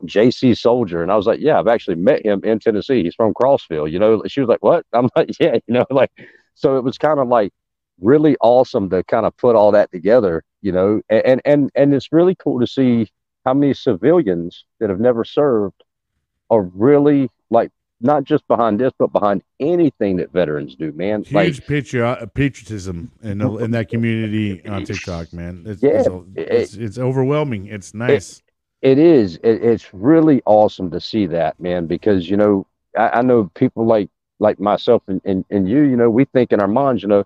[0.04, 3.04] JC Soldier, and I was like, "Yeah, I've actually met him in Tennessee.
[3.04, 6.12] He's from Crossville." You know, she was like, "What?" I'm like, "Yeah," you know, like
[6.56, 7.54] so it was kind of like
[8.02, 12.12] really awesome to kind of put all that together, you know, and and and it's
[12.12, 13.08] really cool to see
[13.46, 15.86] how many civilians that have never served
[16.50, 17.72] are really like
[18.02, 21.24] not just behind this, but behind anything that veterans do, man.
[21.24, 25.64] Huge like, patriot, uh, patriotism in in that community on TikTok, man.
[25.66, 27.68] It's, yeah, it's, it's, it's overwhelming.
[27.68, 28.42] It's nice.
[28.82, 29.36] It, it is.
[29.38, 31.88] It, it's really awesome to see that, man.
[31.88, 32.66] Because you know,
[32.98, 35.82] I, I know people like like myself and, and and you.
[35.82, 37.26] You know, we think in our minds, you know,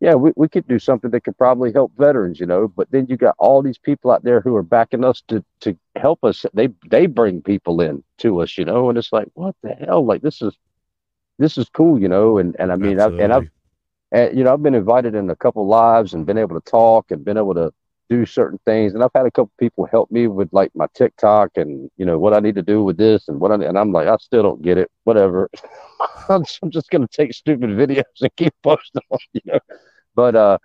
[0.00, 2.68] yeah, we, we could do something that could probably help veterans, you know.
[2.68, 5.76] But then you got all these people out there who are backing us to to
[5.96, 6.46] help us.
[6.54, 10.04] They they bring people in to us, you know, and it's like, what the hell?
[10.04, 10.56] Like this is
[11.38, 12.38] this is cool, you know.
[12.38, 13.50] And and I mean, I've, and I've
[14.12, 17.10] and you know, I've been invited in a couple lives and been able to talk
[17.10, 17.70] and been able to
[18.08, 18.94] do certain things.
[18.94, 22.18] And I've had a couple people help me with like my TikTok and you know
[22.18, 24.42] what I need to do with this and what I and I'm like, I still
[24.42, 24.90] don't get it.
[25.04, 25.50] Whatever.
[26.30, 29.58] I'm just gonna take stupid videos and keep posting them, you know.
[30.14, 30.58] But uh,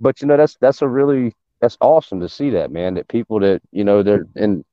[0.00, 2.94] but you know that's that's a really that's awesome to see that man.
[2.94, 4.64] That people that you know they're in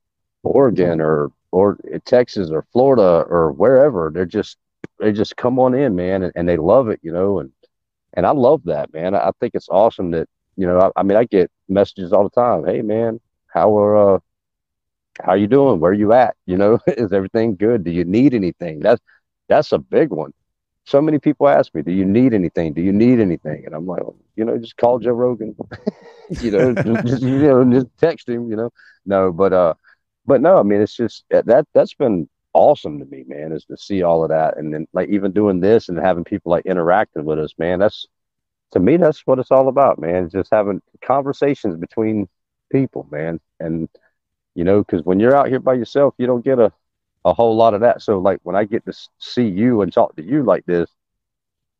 [0.42, 4.56] Oregon or or Texas or Florida or wherever they're just
[4.98, 7.50] they just come on in, man, and, and they love it, you know, and
[8.14, 9.14] and I love that, man.
[9.14, 10.78] I, think it's awesome that you know.
[10.80, 12.64] I, I, mean, I get messages all the time.
[12.64, 14.18] Hey, man, how are uh,
[15.24, 15.80] how you doing?
[15.80, 16.34] Where you at?
[16.46, 17.84] You know, is everything good?
[17.84, 18.80] Do you need anything?
[18.80, 19.00] That's
[19.48, 20.32] that's a big one
[20.90, 22.72] so many people ask me, "Do you need anything?
[22.74, 25.56] Do you need anything?" And I'm like, well, you know, just call Joe Rogan.
[26.30, 26.74] you know,
[27.04, 28.50] just you know, just text him.
[28.50, 28.70] You know,
[29.06, 29.74] no, but uh,
[30.26, 33.76] but no, I mean, it's just that that's been awesome to me, man, is to
[33.76, 34.56] see all of that.
[34.58, 38.06] And then like even doing this and having people like interacting with us, man, that's
[38.72, 40.30] to me, that's what it's all about, man.
[40.30, 42.28] Just having conversations between
[42.70, 43.40] people, man.
[43.58, 43.88] And,
[44.54, 46.72] you know, because when you're out here by yourself, you don't get a,
[47.24, 48.02] a whole lot of that.
[48.02, 50.90] So, like, when I get to see you and talk to you like this,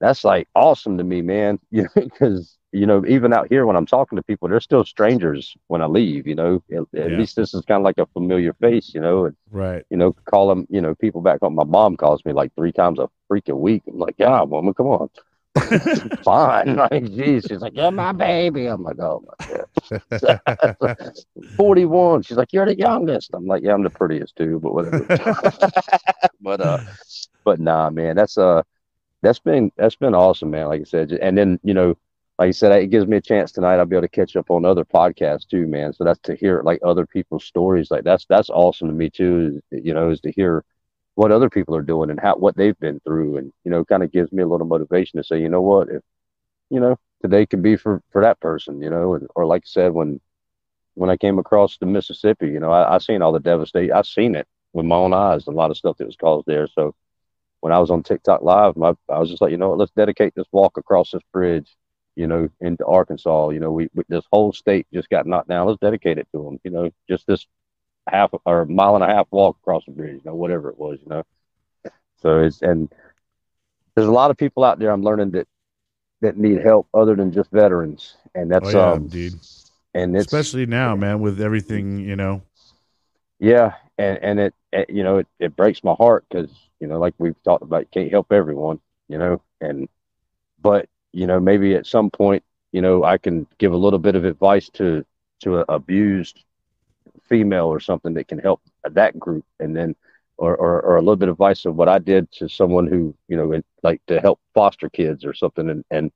[0.01, 1.59] that's like awesome to me, man.
[1.71, 4.85] You know, because, you know, even out here when I'm talking to people, they're still
[4.85, 6.63] strangers when I leave, you know.
[6.73, 7.13] At, at Yeah.
[7.13, 9.27] least this is kind of like a familiar face, you know.
[9.27, 9.85] And, Right.
[9.91, 11.55] you know, call them, you know, people back home.
[11.57, 13.83] My mom calls me like three times a freaking week.
[13.89, 15.11] I'm like, yeah, woman, come on.
[16.25, 16.77] Fine.
[16.77, 17.47] Like, geez.
[17.49, 18.67] She's like, you're my baby.
[18.67, 21.07] I'm like, oh my God.
[21.57, 22.23] 41.
[22.23, 23.31] She's like, you're the youngest.
[23.35, 25.05] I'm like, yeah, I'm the prettiest too, but whatever.
[26.41, 26.79] but, uh,
[27.45, 28.63] but nah, man, that's, uh,
[29.23, 30.69] that's been, that's been awesome, man.
[30.69, 31.97] Like I said, and then, you know,
[32.39, 33.77] like I said, it gives me a chance tonight.
[33.77, 35.93] I'll be able to catch up on other podcasts too, man.
[35.93, 37.91] So that's to hear like other people's stories.
[37.91, 40.65] Like that's, that's awesome to me too, you know, is to hear
[41.21, 43.37] what other people are doing and how, what they've been through.
[43.37, 45.91] And, you know, kind of gives me a little motivation to say, you know what,
[45.91, 46.01] if,
[46.71, 49.69] you know, today could be for, for that person, you know, and, or like I
[49.69, 50.19] said, when,
[50.95, 53.93] when I came across the Mississippi, you know, I, I seen all the devastation.
[53.93, 56.67] I seen it with my own eyes, a lot of stuff that was caused there.
[56.69, 56.95] So
[57.61, 59.93] when I was on TikTok live, my, I was just like, you know what, let's
[59.93, 61.77] dedicate this walk across this bridge,
[62.17, 63.51] you know, into Arkansas.
[63.51, 65.67] You know, we, we this whole state just got knocked down.
[65.67, 66.61] Let's dedicate it to them.
[66.65, 67.47] You know, just this
[68.11, 70.99] half or mile and a half walk across the bridge, you know, whatever it was,
[71.03, 71.25] you know.
[72.19, 72.89] So it's and
[73.95, 75.49] there's a lot of people out there I'm learning that
[76.21, 79.39] that need help other than just veterans, and Oh, that's yeah, um dude.
[79.95, 82.43] and it's Especially now, man, with everything, you know.
[83.39, 86.51] Yeah, and and it, it you know it, it breaks my heart because
[86.81, 89.89] you know like we've talked about, you can't help everyone, you know, and
[90.63, 94.17] but you know maybe at some point you know I can give a little bit
[94.17, 95.05] of advice to
[95.41, 96.45] to a abused
[97.31, 99.97] female or something that can help that group, and then
[100.37, 103.15] or or, or a little bit of advice of what I did to someone who
[103.29, 106.13] you know like to help foster kids or something, and and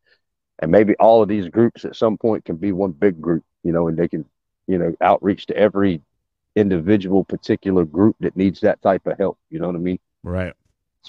[0.58, 3.72] and maybe all of these groups at some point can be one big group, you
[3.72, 4.26] know, and they can
[4.66, 6.02] you know outreach to every
[6.56, 9.38] individual particular group that needs that type of help.
[9.50, 9.98] You know what i mean?
[10.22, 10.54] Right.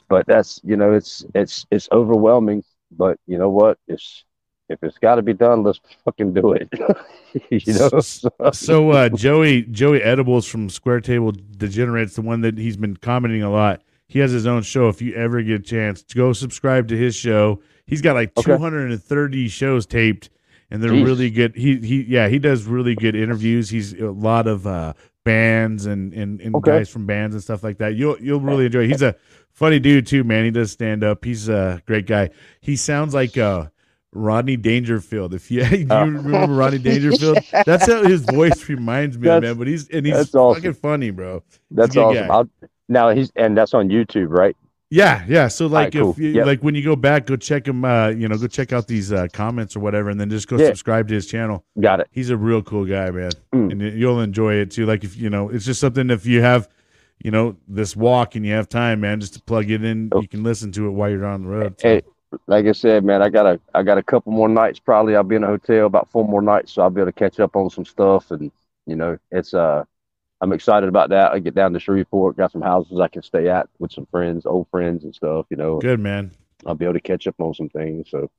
[0.07, 3.77] but that's you know it's it's it's overwhelming but you know what?
[3.87, 4.23] It's
[4.69, 6.67] if it's got to be done let's fucking do it
[7.49, 12.57] you know so, So uh, Joey Joey Edibles from Square Table Degenerates, the one that
[12.57, 13.81] he's been commenting a lot.
[14.07, 14.87] He has his own show.
[14.87, 17.61] If you ever get a chance, go subscribe to his show.
[17.87, 18.51] He's got like Okay.
[18.55, 20.29] 230 shows taped,
[20.71, 21.05] and they're Jeez.
[21.05, 21.55] really good.
[21.55, 23.69] He he yeah, he does really good interviews.
[23.69, 24.93] He's a lot of uh,
[25.23, 26.71] bands and and, and Okay.
[26.79, 27.95] guys from bands and stuff like that.
[27.95, 28.81] You'll you'll really enjoy.
[28.83, 28.89] It.
[28.91, 29.15] He's a
[29.51, 30.45] funny dude too, man.
[30.45, 31.25] He does stand up.
[31.25, 32.29] He's a great guy.
[32.61, 33.67] He sounds like uh
[34.15, 35.33] Rodney Dangerfield.
[35.33, 36.05] If you, do you Oh.
[36.05, 37.37] remember Rodney Dangerfield?
[37.65, 39.57] That's how his voice reminds me of, That's- man.
[39.57, 40.55] But he's and he's awesome.
[40.55, 41.43] fucking funny, bro.
[41.71, 42.31] that's awesome.
[42.31, 42.49] I'll,
[42.89, 44.55] now he's and that's on youtube right
[44.91, 45.47] Yeah, yeah.
[45.47, 46.15] So like, Alright, if cool.
[46.23, 46.45] you, Yep.
[46.45, 47.83] like when you go back, go check him.
[47.83, 50.57] Uh, you know, go check out these uh, comments or whatever, and then just go
[50.57, 50.67] Yeah.
[50.67, 51.65] subscribe to his channel.
[51.79, 53.71] got it He's a real cool guy, man, Mm.
[53.71, 54.85] and you'll enjoy it too.
[54.85, 56.69] Like if you know, it's just something if you have,
[57.23, 60.21] you know, this walk and you have time, man, just to plug it in, Oh.
[60.21, 61.75] you can listen to it while you're on the road.
[61.81, 62.03] Hey
[62.47, 65.23] like i said man i got a i got a couple more nights probably i'll
[65.23, 67.55] be in a hotel about four more nights so i'll be able to catch up
[67.55, 68.51] on some stuff and
[68.85, 69.83] you know it's uh
[70.41, 73.49] i'm excited about that i get down to shreveport got some houses i can stay
[73.49, 76.31] at with some friends old friends and stuff you know good, man.
[76.65, 78.29] i'll be able to catch up on some things so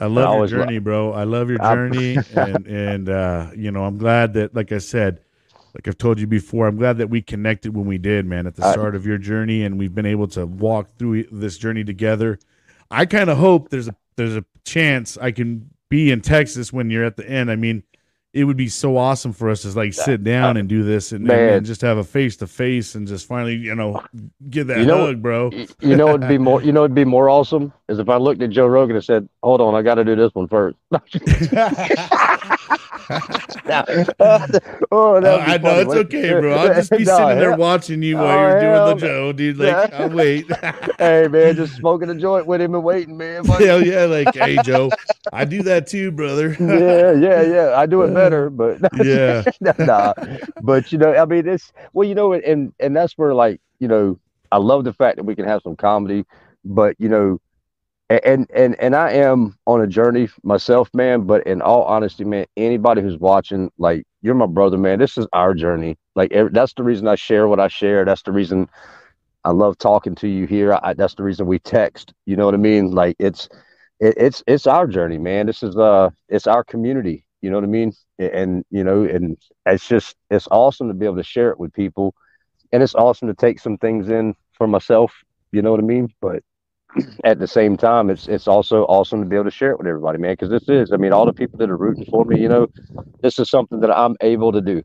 [0.00, 1.12] I love your journey, bro.
[1.12, 5.20] I love your journey, and and uh, you know, I'm glad that, like I said,
[5.74, 8.54] like I've told you before, I'm glad that we connected when we did, man, at
[8.54, 11.84] the I- start of your journey, and we've been able to walk through this journey
[11.84, 12.38] together.
[12.90, 16.90] I kind of hope there's a there's a chance I can be in Texas when
[16.90, 17.50] you're at the end.
[17.50, 17.82] I mean,
[18.34, 21.30] it would be so awesome for us to like sit down and do this and,
[21.30, 24.02] and, just have a face to face and just finally, you know,
[24.50, 25.50] get that You know- hug, bro.
[25.80, 28.42] You know it'd be more you know it'd be more awesome is if i looked
[28.42, 30.76] at joe rogan and said hold on i got to do this one first
[32.70, 34.46] Uh,
[34.90, 36.54] oh, that'd I know it's okay, bro.
[36.54, 39.06] I'll just be No, sitting there hell- watching you while Oh, you're doing the.
[39.06, 39.56] Joe, dude.
[39.58, 39.92] Like.
[39.94, 40.46] I'll wait.
[40.98, 43.66] hey man just smoking a joint with him and waiting man buddy.
[43.66, 44.90] Hell yeah, like, hey Joe,
[45.32, 46.56] I do that too, brother.
[46.60, 47.74] yeah, yeah, yeah.
[47.76, 49.44] I do it better, but Yeah.
[49.78, 50.12] nah.
[50.62, 53.88] But you know, I mean, it's well, you know, and and that's where like you
[53.88, 54.18] know,
[54.52, 56.24] I love the fact that we can have some comedy,
[56.64, 57.40] but you know,
[58.10, 61.22] and and and I am on a journey myself, man.
[61.22, 64.98] But in all honesty, man, anybody who's watching, like, you're my brother, man.
[64.98, 65.96] This is our journey.
[66.14, 68.04] Like, ev- that's the reason I share what I share.
[68.04, 68.68] That's the reason
[69.44, 70.78] I love talking to you here.
[70.82, 72.14] I, that's the reason we text.
[72.26, 72.90] You know what I mean?
[72.92, 73.48] Like, it's
[74.00, 75.46] it, it's it's our journey, man.
[75.46, 77.24] This is uh, it's our community.
[77.42, 77.92] You know what I mean?
[78.18, 79.36] And you know, and
[79.66, 82.14] it's just it's awesome to be able to share it with people,
[82.72, 85.12] and it's awesome to take some things in for myself.
[85.52, 86.08] You know what I mean?
[86.20, 86.42] But
[87.24, 89.86] at the same time, it's it's also awesome to be able to share it with
[89.86, 90.32] everybody, man.
[90.32, 92.68] Because this is, I mean, all the people that are rooting for me, you know,
[93.22, 94.82] this is something that I'm able to do.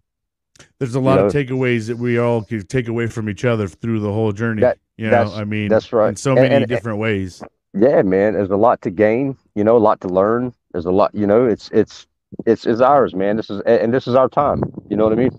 [0.80, 3.68] There's a lot You of takeaways that we all can take away from each other
[3.68, 4.62] through the whole journey.
[4.62, 6.10] That- you know, I mean, that's right.
[6.10, 7.42] in so And- many and- different ways.
[7.74, 8.34] Yeah, man.
[8.34, 9.36] There's a lot to gain.
[9.56, 10.54] You know, a lot to learn.
[10.72, 11.16] There's a lot.
[11.16, 12.06] You know, it's it's
[12.46, 13.36] it's it's ours, man.
[13.38, 14.62] This is and this is our time.
[14.92, 15.32] You know what I mean?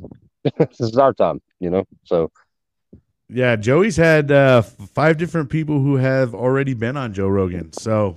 [0.58, 1.40] this is our time.
[1.60, 2.32] You know, so
[3.28, 7.72] Yeah, Joey's had uh, five different people who have already been on Joe Rogan.
[7.72, 8.16] So.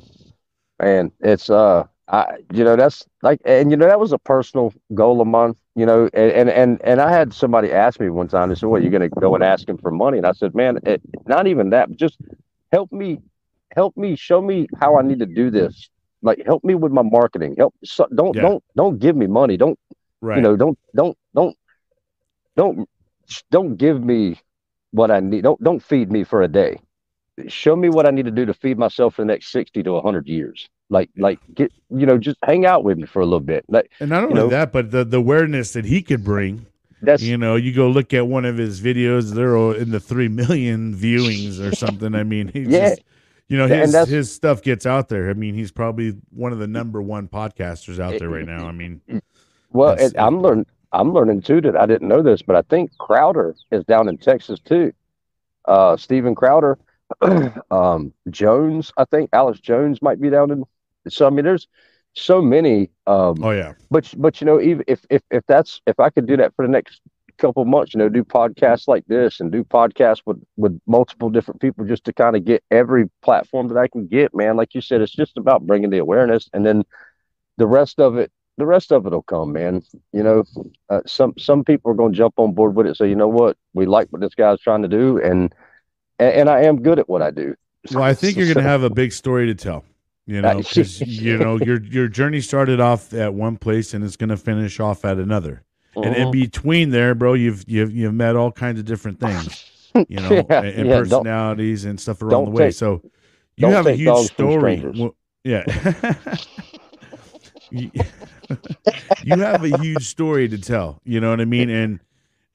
[0.79, 4.73] Man it's uh i you know that's like and you know that was a personal
[4.93, 8.27] goal of mine you know and and and, and i had somebody ask me one
[8.27, 10.17] time they said what you're gonna go and ask him for money?
[10.17, 12.17] And i said man it, not even that but just
[12.71, 13.19] help me
[13.75, 15.89] help me show me how i need to do this.
[16.21, 17.55] Like help me with my marketing.
[17.57, 18.41] Help so, don't Yeah.
[18.41, 19.57] don't don't give me money.
[19.57, 19.77] Don't
[20.21, 21.55] right, you know don't don't don't
[22.55, 22.89] don't
[23.51, 24.39] don't give me
[24.97, 26.77] what i need don't don't feed me for a day
[27.47, 29.93] show me what i need to do to feed myself for the next 60 to
[29.93, 33.39] 100 years like like get you know just hang out with me for a little
[33.39, 36.65] bit like and not only know- that, but the the awareness that he could bring.
[37.01, 39.99] that's You know, you go look at one of his videos; they're all in the
[39.99, 42.15] three million viewings or something.
[42.15, 42.89] I mean, he Yeah.
[42.89, 43.01] just,
[43.49, 45.29] you know, his his stuff gets out there.
[45.29, 48.65] I mean, he's probably one of the number one podcasters out there right now.
[48.67, 49.01] I mean,
[49.71, 53.55] well i'm learning i'm learning too that i didn't know this but i think crowder
[53.71, 54.91] is down in texas too
[55.65, 56.77] uh Steven crowder
[57.71, 60.63] um jones i think Alex jones might be down in
[61.07, 61.67] so i mean there's
[62.13, 65.99] so many um oh yeah, but but you know even if if if that's if
[65.99, 67.01] I could do that for the next
[67.37, 71.61] couple months, you know, do podcasts like this and do podcasts with with multiple different
[71.61, 74.57] people just to kind of get every platform that I can get, man.
[74.57, 76.83] Like you said, it's just about bringing the awareness, and then
[77.57, 79.83] the rest of it, the rest of it'll come, man.
[80.13, 80.43] You know,
[80.89, 82.97] uh, some some people are going to jump on board with it.
[82.97, 85.53] So you know what, we like what this guy's trying to do, and
[86.19, 87.55] and, and I am good at what I do.
[87.93, 89.85] Well, I think you're going to have a big story to tell.
[90.25, 94.17] You know, because you know your your journey started off at one place and it's
[94.17, 95.63] going to finish off at another.
[95.95, 96.31] And in Mhm.
[96.31, 99.65] between there, bro, you've you've you've met all kinds of different things.
[100.09, 102.65] You know, Yeah, and yeah, personalities and stuff around don't the way.
[102.65, 103.01] take- so
[103.55, 104.85] you have a huge story.
[104.95, 105.63] Well, yeah.
[107.71, 107.91] you
[109.23, 111.01] you have a huge story to tell.
[111.03, 111.69] You know what I mean?
[111.69, 111.99] And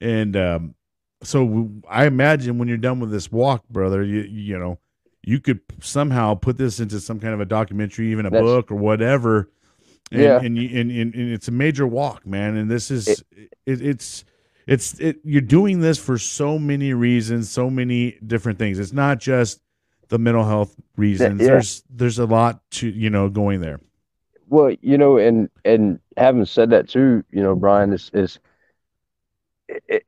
[0.01, 0.75] and um,
[1.23, 4.79] so I imagine when you're done with this walk, brother, you you know
[5.23, 8.71] you could somehow put this into some kind of a documentary, even a That's- book
[8.71, 9.49] or whatever.
[10.11, 10.39] And, Yeah.
[10.43, 12.57] and, you, and, and and it's a major walk, man.
[12.57, 13.21] And this is it,
[13.65, 14.25] it's
[14.67, 15.17] it's it.
[15.23, 18.79] You're doing this for so many reasons, so many different things.
[18.79, 19.59] It's not just
[20.09, 21.41] the mental health reasons.
[21.41, 21.47] yeah.
[21.47, 23.79] There's there's a lot to you know going there.
[24.53, 28.37] Well, you know, and and having said that too, you know, Brian is is
[29.67, 30.03] it, it,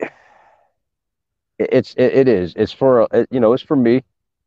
[1.57, 4.03] it's it, it is it's for uh, you know it's for me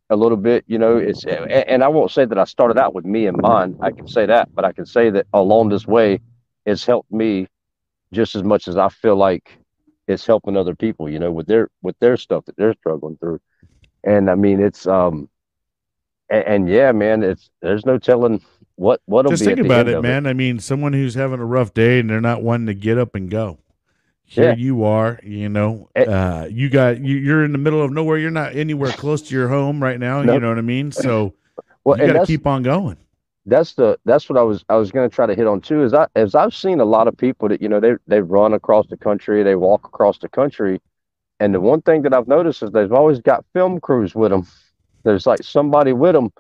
[0.09, 0.63] a little bit.
[0.69, 3.77] You know, it's and, I won't say that I started out with me in mind.
[3.83, 6.21] I can say that, but I can say that along this way,
[6.65, 7.49] it's helped me
[8.13, 9.59] just as much as I feel like
[10.07, 11.11] it's helping other people.
[11.11, 13.41] You know, with their with their stuff that they're struggling through,
[14.05, 15.29] and I mean, it's um,
[16.31, 18.43] and, and yeah, man, it's there's no telling
[18.77, 20.27] what what'll Just be think about it, man.
[20.27, 23.15] I mean, someone who's having a rough day and they're not wanting to get up
[23.15, 23.59] and go.
[24.25, 24.53] Here Yeah.
[24.53, 25.89] you are, you know.
[25.97, 26.05] Eh.
[26.05, 28.19] Uh, you got you, you're in the middle of nowhere.
[28.19, 30.21] You're not anywhere close to your home right now.
[30.23, 30.93] You know what I mean?
[30.93, 31.35] So
[31.85, 32.99] Well, you got to keep on going.
[33.47, 35.83] that's the that's what I was I was going to try to hit on too.
[35.83, 38.53] Is I as I've seen a lot of people that you know they they run
[38.53, 40.81] across the country, they walk across the country,
[41.41, 44.47] and the one thing that I've noticed is they've always got film crews with them.
[45.09, 46.31] There's like somebody with them,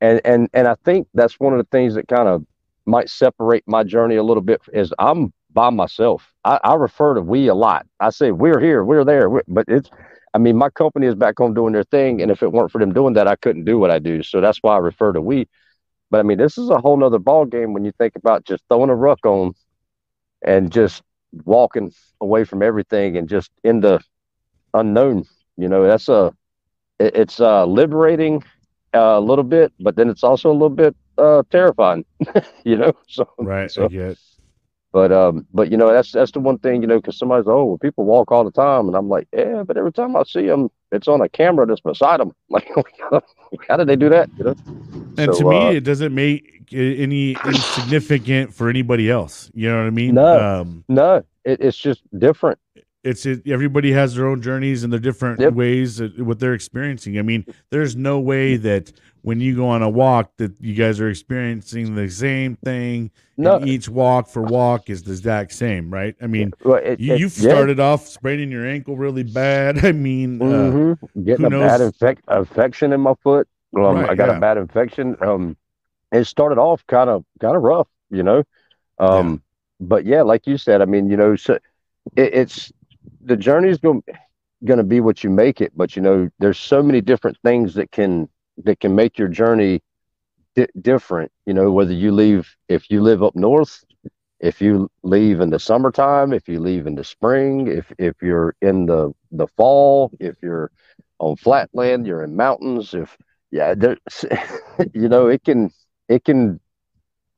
[0.00, 2.44] and and and I think that's one of the things that kind of
[2.86, 4.62] might separate my journey a little bit.
[4.72, 6.32] Is I'm by myself.
[6.44, 7.86] I, I refer to we a lot.
[8.00, 9.90] I say we're here, we're there, we're, but it's.
[10.32, 12.80] I mean, my company is back home doing their thing, and if it weren't for
[12.80, 14.22] them doing that, I couldn't do what I do.
[14.24, 15.46] So that's why I refer to we.
[16.10, 18.64] But I mean, this is a whole nother ball game when you think about just
[18.68, 19.54] throwing a ruck on
[20.44, 21.02] and just
[21.44, 24.00] walking away from everything and just in the
[24.72, 25.24] unknown.
[25.56, 26.32] You know, that's a
[26.98, 28.42] it- it's uh liberating
[28.94, 32.04] uh, a little bit, but then it's also a little bit uh terrifying.
[32.64, 33.70] you know, so Right.
[33.70, 34.14] so I
[34.92, 37.64] but um, but you know that's that's the one thing you know because somebody's oh
[37.64, 40.46] well, people walk all the time and I'm like yeah but every time I see
[40.46, 42.68] them it's on a camera that's beside them like
[43.68, 44.54] how did they do that you know
[45.16, 49.50] And So, to me, uh, it doesn't make any insignificant for anybody else.
[49.54, 50.14] You know what I mean?
[50.14, 50.38] No.
[50.38, 52.58] Um, no it, it's just different
[53.04, 55.52] it's it, everybody has their own journeys and their different Yep.
[55.54, 57.18] ways that, what they're experiencing.
[57.18, 58.92] I mean, there's no way that
[59.22, 63.10] when you go on a walk that you guys are experiencing the same thing.
[63.36, 63.60] No.
[63.64, 66.14] each walk for walk is the exact same, right?
[66.22, 67.28] I mean, Well, it, you, yeah.
[67.28, 69.84] started off spraining your ankle really bad.
[69.84, 71.24] I mean, uh, Mhm.
[71.24, 71.92] getting who a bad knows?
[71.98, 73.48] infec- infection in my foot.
[73.76, 74.36] Um, Right, I got yeah.
[74.36, 75.16] a bad infection.
[75.20, 75.56] Um,
[76.12, 78.44] it started off kind of kind of rough, you know.
[79.00, 79.42] Um,
[79.80, 81.54] but yeah, like you said, I mean, you know, so
[82.14, 82.72] it, it's
[83.24, 84.02] the journey's going
[84.64, 85.72] going to be what you make it.
[85.76, 88.28] But you know, there's so many different things that can
[88.64, 89.82] that can make your journey
[90.56, 91.32] di- different.
[91.46, 93.84] You know, whether you leave if you live up north,
[94.40, 98.54] if you leave in the summertime, if you leave in the spring, if if you're
[98.62, 100.70] in the the fall, if you're
[101.18, 102.94] on flatland, you're in mountains.
[102.94, 103.16] If
[103.50, 103.98] yeah, there's
[104.94, 105.70] you know, it can
[106.08, 106.60] it can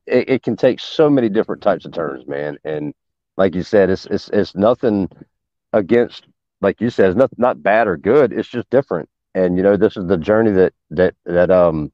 [0.05, 2.57] it, it can take so many different types of turns, man.
[2.63, 2.93] And
[3.37, 5.09] like you said, it's it's it's nothing
[5.73, 6.27] against
[6.61, 8.33] like you said, it's not not bad or good.
[8.33, 9.09] It's just different.
[9.35, 11.91] And you know, this is the journey that that that um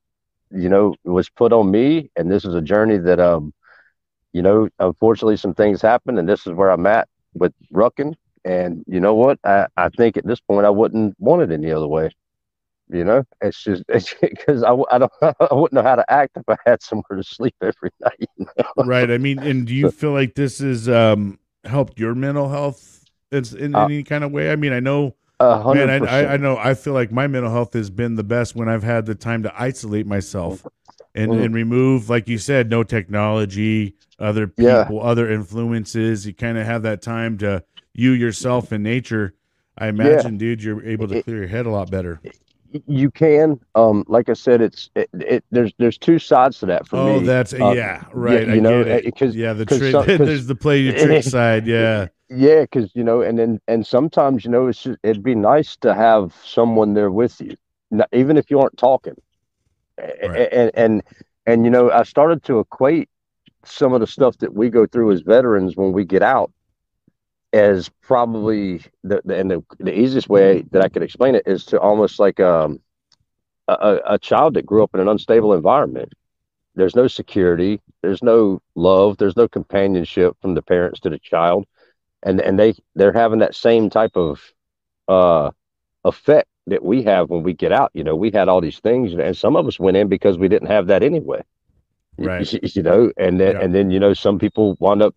[0.51, 3.53] you know was put on me, and this is a journey that um
[4.31, 8.15] you know, unfortunately, some things happened, and this is where I'm at with Ruckin.
[8.45, 9.39] And you know what?
[9.43, 12.09] I, I think at this point I wouldn't want it any other way.
[12.89, 13.83] You know, it's just
[14.21, 17.23] because I, I don't I wouldn't know how to act if I had somewhere to
[17.23, 18.29] sleep every night.
[18.37, 18.83] you know?
[18.85, 19.09] right.
[19.09, 23.02] I mean, and do you feel like this has um, helped your mental health
[23.33, 24.51] in, in Uh, any kind of way?
[24.51, 27.73] I mean, I know, man, I, I, I know, I feel like my mental health
[27.73, 30.65] has been the best when I've had the time to isolate myself
[31.15, 31.45] and, Mm.
[31.45, 34.87] and remove, like you said, no technology, other people, Yeah.
[35.01, 36.25] other influences.
[36.25, 37.63] You kind of have that time to
[37.93, 39.33] you yourself and nature.
[39.77, 42.19] I imagine, dude, you're able to clear your head a lot better.
[42.87, 45.43] You can, um, like I said, it's it, it.
[45.51, 47.11] There's there's two sides to that for oh, me.
[47.13, 48.47] Oh, that's Uh, yeah, right.
[48.47, 49.93] you I know, because yeah, the trick.
[50.17, 51.67] there's the play your trick side.
[51.67, 55.35] Yeah, Yeah, because you know, and then and sometimes you know, it's just, it'd be
[55.35, 57.55] nice to have someone there with you,
[57.91, 59.15] Not, even if you aren't talking.
[60.21, 60.49] Right.
[60.51, 61.03] And and
[61.45, 63.09] and you know, I started to equate
[63.65, 66.51] some of the stuff that we go through as veterans when we get out
[67.53, 71.65] as probably the, the and the, the easiest way that I could explain it is
[71.67, 72.79] to almost like um
[73.67, 76.13] a, a a child that grew up in an unstable environment.
[76.75, 81.65] There's no security, there's no love, there's no companionship from the parents to the child
[82.23, 84.53] and and they they're having that same type of
[85.07, 85.51] uh
[86.05, 89.13] effect that we have when we get out you know we had all these things
[89.13, 91.41] and some of us went in because we didn't have that anyway
[92.17, 92.53] Right.
[92.75, 93.61] you, know and then Yeah.
[93.61, 95.15] and then you know some people wind up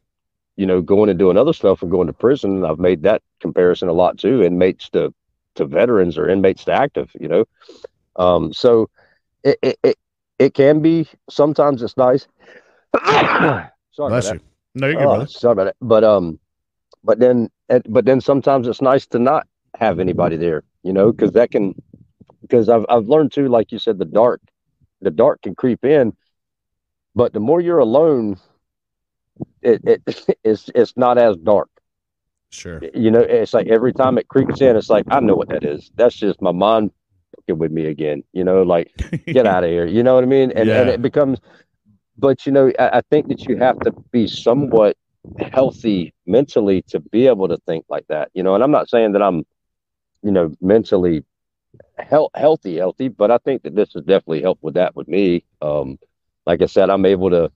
[0.56, 3.22] you know going and doing other stuff and going to prison and i've made that
[3.40, 5.12] comparison a lot too inmates to
[5.56, 7.44] to veterans or inmates to active you know
[8.16, 8.88] um so
[9.44, 9.96] it it it,
[10.38, 12.26] it can be sometimes it's nice
[13.06, 14.40] sorry bless you.
[14.74, 15.26] No, you're good, Oh, brother.
[15.26, 15.76] sorry about it.
[15.80, 16.38] But um,
[17.06, 17.48] but then
[17.88, 19.46] but then sometimes it's nice to not
[19.78, 21.74] have anybody there, you know, because that can
[22.42, 24.40] because I've I've learned too, like you said, the dark,
[25.00, 26.14] the dark can creep in,
[27.14, 28.38] but the more you're alone,
[29.62, 30.02] it it
[30.44, 31.70] it's it's not as dark.
[32.50, 32.80] Sure.
[32.94, 35.64] You know, it's like every time it creeps in, it's like I know what that
[35.64, 35.90] is.
[35.94, 36.90] That's just my mind
[37.36, 38.24] fucking with me again.
[38.32, 38.92] You know, like
[39.26, 39.86] get out of here.
[39.86, 40.50] You know what I mean?
[40.52, 41.38] And and it becomes,
[42.18, 44.96] but you know, I, I think that you have to be somewhat
[45.38, 48.30] healthy mentally to be able to think like that.
[48.34, 49.44] You know, and I'm not saying that I'm,
[50.22, 51.24] you know, mentally
[51.98, 55.44] health, healthy, healthy, but I think that this has definitely helped with that with me.
[55.62, 55.98] Um,
[56.46, 57.50] like I said, I'm able to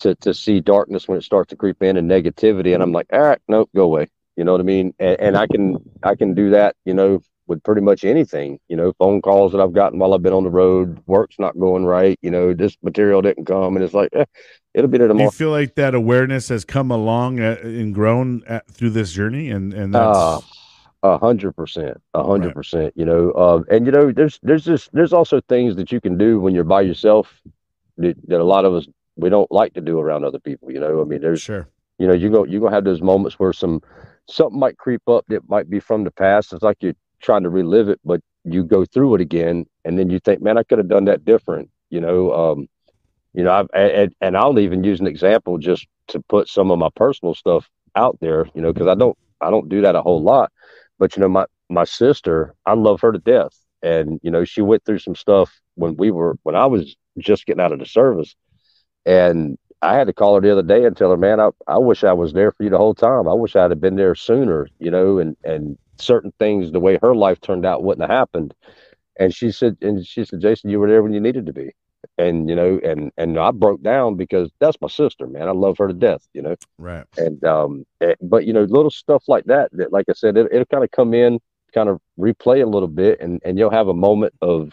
[0.00, 3.06] to to see darkness when it starts to creep in and negativity, and I'm like,
[3.12, 4.08] all right, nope, go away.
[4.36, 4.94] You know what I mean?
[4.98, 6.76] And, and I can I can do that.
[6.84, 8.58] You know, with pretty much anything.
[8.68, 11.58] You know, phone calls that I've gotten while I've been on the road, work's not
[11.58, 12.18] going right.
[12.22, 14.24] You know, this material didn't come, and it's like, eh,
[14.74, 18.42] it'll be there Do you feel like that awareness has come along uh, and grown
[18.46, 20.40] at, through this journey, and and that's Uh,
[21.02, 22.92] A hundred percent, a hundred percent.
[22.96, 26.16] You know, uh, and you know, there's there's just there's also things that you can
[26.18, 27.40] do when you're by yourself
[27.98, 30.72] that, that a lot of us we don't like to do around other people.
[30.72, 31.68] You know, I mean, there's sure.
[31.98, 33.82] you know, you go you gonna have those moments where some
[34.28, 36.52] something might creep up that might be from the past.
[36.52, 40.10] It's like you're trying to relive it, but you go through it again, and then
[40.10, 41.70] you think, man, I could have done that different.
[41.90, 42.68] You know, um,
[43.34, 46.78] you know, I've and, and I'll even use an example just to put some of
[46.78, 48.46] my personal stuff out there.
[48.54, 50.52] You know, because I don't I don't do that a whole lot,
[50.98, 54.62] but you know, my my sister, I love her to death, and you know, she
[54.62, 57.86] went through some stuff when we were when I was just getting out of the
[57.86, 58.36] service,
[59.04, 61.78] and I had to call her the other day and tell her, man, I, I
[61.78, 63.28] wish I was there for you the whole time.
[63.28, 66.98] I wish I'd have been there sooner, you know, and, and certain things, the way
[67.02, 68.54] her life turned out wouldn't have happened.
[69.18, 71.72] And she said, and she said, Jason, you were there when you needed to be.
[72.18, 75.48] and you know, and and I broke down because that's my sister, man.
[75.48, 76.56] I love her to death, you know.
[76.78, 77.04] Right.
[77.16, 80.48] And um, eh, but you know, little stuff like that that, like I said, it,
[80.52, 81.40] it'll kind of come in,
[81.74, 84.72] kind of replay a little bit, and and you'll have a moment of,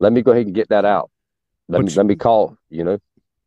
[0.00, 1.10] let me go ahead and get that out.
[1.68, 2.98] Let me let me call, you know.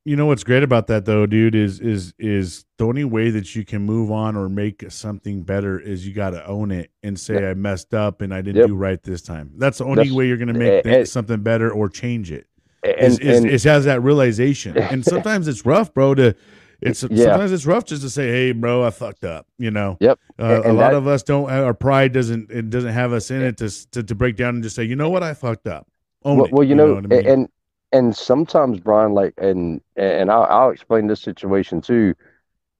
[0.06, 3.56] You know what's great about that though, dude, is is is the only way that
[3.56, 7.18] you can move on or make something better is you got to own it and
[7.18, 7.44] say yep.
[7.44, 8.68] I messed up and I didn't yep.
[8.68, 9.52] do right this time.
[9.56, 12.48] That's the only That's, way you're going to make and, something better or change it.
[12.84, 14.78] And, is, is, is, has that realization.
[14.92, 16.16] And sometimes it's rough, bro.
[16.16, 16.36] To
[16.82, 17.24] it's yeah.
[17.24, 19.96] sometimes it's rough just to say, "Hey, bro, I fucked up." You know.
[20.02, 20.20] Yep.
[20.38, 21.50] Uh, a lot that, of us don't.
[21.50, 22.52] Our pride doesn't.
[22.52, 24.98] It doesn't have us in it to, to to break down and just say, "You
[24.98, 25.24] know what?
[25.24, 25.88] I fucked up."
[26.26, 27.28] Own well, it, well, you, you know, know I mean?
[27.28, 27.50] and
[27.94, 32.16] and sometimes Brian, like, and and I'll, I'll explain this situation too.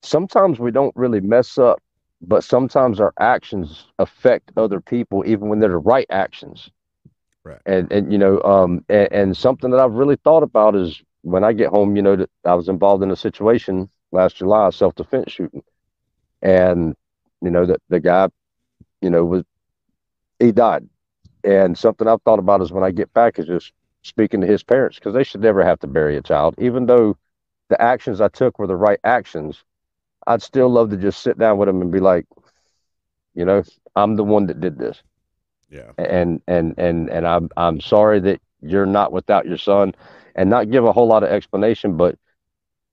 [0.02, 1.82] Sometimes we don't really mess up,
[2.20, 6.70] but sometimes our actions affect other people, even when they're the right actions.
[7.44, 7.60] Right.
[7.64, 11.44] And and you know, um, and, and something that I've really thought about is when
[11.44, 14.94] I get home, you know, that I was involved in a situation last July, self
[14.96, 15.62] defense shooting,
[16.42, 16.94] and
[17.40, 18.28] you know that the guy,
[19.00, 19.44] you know, was
[20.40, 20.88] he died,
[21.44, 23.72] and something I've thought about is when I get back is just
[24.04, 26.54] speaking to his parents because they should never have to bury a child.
[26.58, 27.16] Even though
[27.70, 29.64] the actions I took were the right actions,
[30.26, 32.26] I'd still love to just sit down with them and be like,
[33.34, 33.62] you know,
[33.96, 35.02] I'm the one that did this.
[35.70, 35.92] Yeah.
[35.98, 39.94] And and and and I'm I'm sorry that you're not without your son,
[40.36, 42.16] and not give a whole lot of explanation, but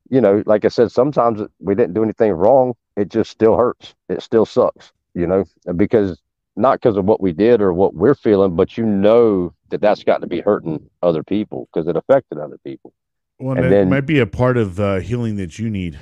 [0.09, 2.73] you know, like I said, sometimes we didn't do anything wrong.
[2.97, 3.93] It just still hurts.
[4.09, 5.45] It still sucks, you know,
[5.75, 6.21] because
[6.55, 10.03] not because of what we did or what we're feeling, but you know that that's
[10.03, 12.93] got to be hurting other people because it affected other people.
[13.39, 15.99] Well, and then, might be a part of uh, healing that you need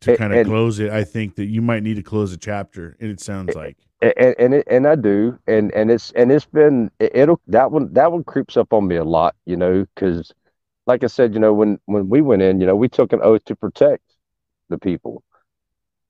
[0.00, 0.90] to kind of close it.
[0.90, 2.96] I think that you might need to close a chapter.
[3.00, 6.44] And it sounds like, and and, it, and I do, and and it's and it's
[6.44, 10.32] been it'll that one that one creeps up on me a lot, you know, because
[10.86, 13.20] like I said, you know, when when we went in, you know, we took an
[13.22, 14.02] oath to protect
[14.68, 15.22] the people,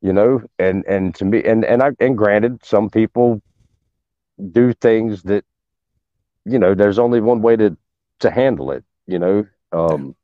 [0.00, 3.40] you know, and and to me, and and I and granted, some people
[4.50, 5.44] do things that
[6.46, 7.76] you know there's only one way to
[8.20, 9.46] to handle it you know?
[9.72, 10.14] Um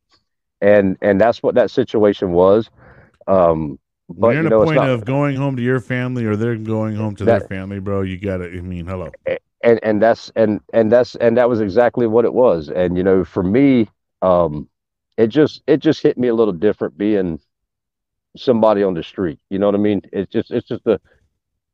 [0.60, 2.70] and and that's what that situation was.
[3.26, 6.24] Um but you're in you know, a point not, of going home to your family
[6.24, 8.02] or they're going home to that, their family bro.
[8.02, 9.10] You gotta i mean hello.
[9.64, 12.68] And and that's and and that's and that was exactly what it was.
[12.68, 13.88] And you know for me
[14.22, 14.68] um
[15.16, 17.40] it just it just hit me a little different being
[18.36, 19.38] somebody on the street.
[19.50, 20.02] You know what i mean?
[20.12, 21.00] It's just it's just a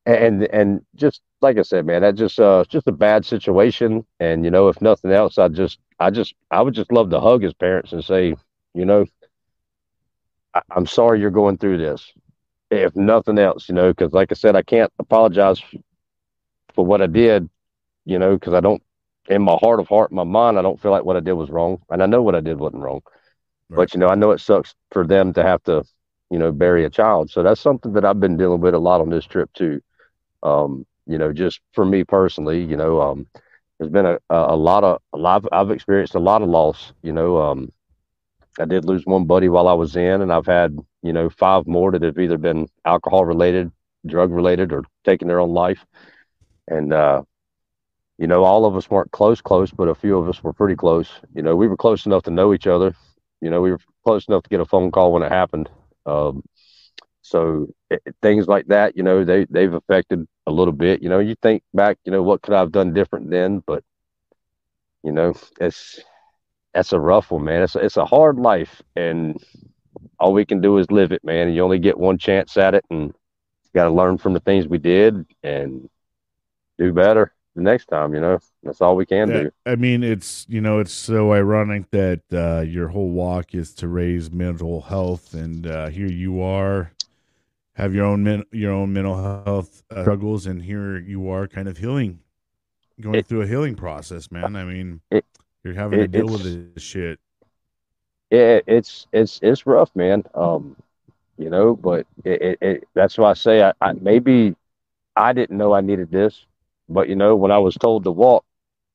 [0.09, 4.07] and and just like I said, man, that just uh just a bad situation.
[4.21, 7.21] And you know, if nothing else, I just I just I would just love to
[7.21, 8.35] hug his parents and say,
[8.75, 9.07] you know,
[10.55, 12.13] I, am sorry you're going through this.
[12.71, 15.63] If nothing else, you know, because like I said, I can't apologize
[16.75, 17.49] for what I did,
[18.05, 18.83] you know, because I don't
[19.29, 21.51] in my heart of heart, my mind, I don't feel like what I did was
[21.51, 23.03] wrong, and I know what I did wasn't wrong.
[23.69, 23.77] Right.
[23.77, 25.85] But you know, I know it sucks for them to have to,
[26.31, 27.31] you know, bury a child.
[27.31, 29.83] So that's something that I've been dealing with a lot on this trip too.
[30.43, 33.27] Um, you know, just for me personally, you know, um,
[33.79, 35.45] there's been a, a lot of a lot.
[35.45, 36.93] Of, I've experienced a lot of loss.
[37.03, 37.73] You know, um,
[38.59, 41.67] I did lose one buddy while I was in, and I've had you know five
[41.67, 43.71] more that have either been alcohol related,
[44.07, 45.85] drug related, or taken their own life.
[46.67, 47.23] And uh,
[48.19, 50.75] you know, all of us weren't close, close, but a few of us were pretty
[50.75, 51.09] close.
[51.35, 52.95] You know, we were close enough to know each other.
[53.41, 55.71] You know, we were close enough to get a phone call when it happened.
[56.05, 56.43] Um,
[57.23, 57.69] so
[58.23, 61.03] things like that, you know, they they've affected a little bit.
[61.03, 63.63] You know, you think back, you know, what could I have done different then?
[63.67, 63.83] But
[65.03, 66.01] you know, it's
[66.75, 67.63] that's a rough one, man.
[67.63, 69.43] It's a, it's a hard life, and
[70.21, 71.49] all we can do is live it, man.
[71.49, 73.15] And you only get one chance at it, and
[73.75, 75.89] got to learn from the things we did and
[76.79, 78.15] do better the next time.
[78.15, 79.51] You know, that's all we can yeah, do.
[79.67, 83.89] I mean, it's you know, it's so ironic that uh, your whole walk is to
[83.89, 86.93] raise mental health, and uh, here you are
[87.79, 91.69] have your own men, your own mental health uh, struggles, and here you are, kind
[91.69, 92.19] of healing,
[93.01, 94.57] going it, through a healing process, man.
[94.57, 95.25] I mean, it,
[95.63, 96.43] you're having it, to deal with
[96.75, 97.21] this shit.
[98.31, 100.25] Yeah, it's it's it's rough, man.
[100.35, 100.77] Um,
[101.39, 104.57] you know, but it, that's why I say I, I maybe
[105.15, 106.45] I didn't know I needed this,
[106.89, 108.45] but you know, when I was told to walk,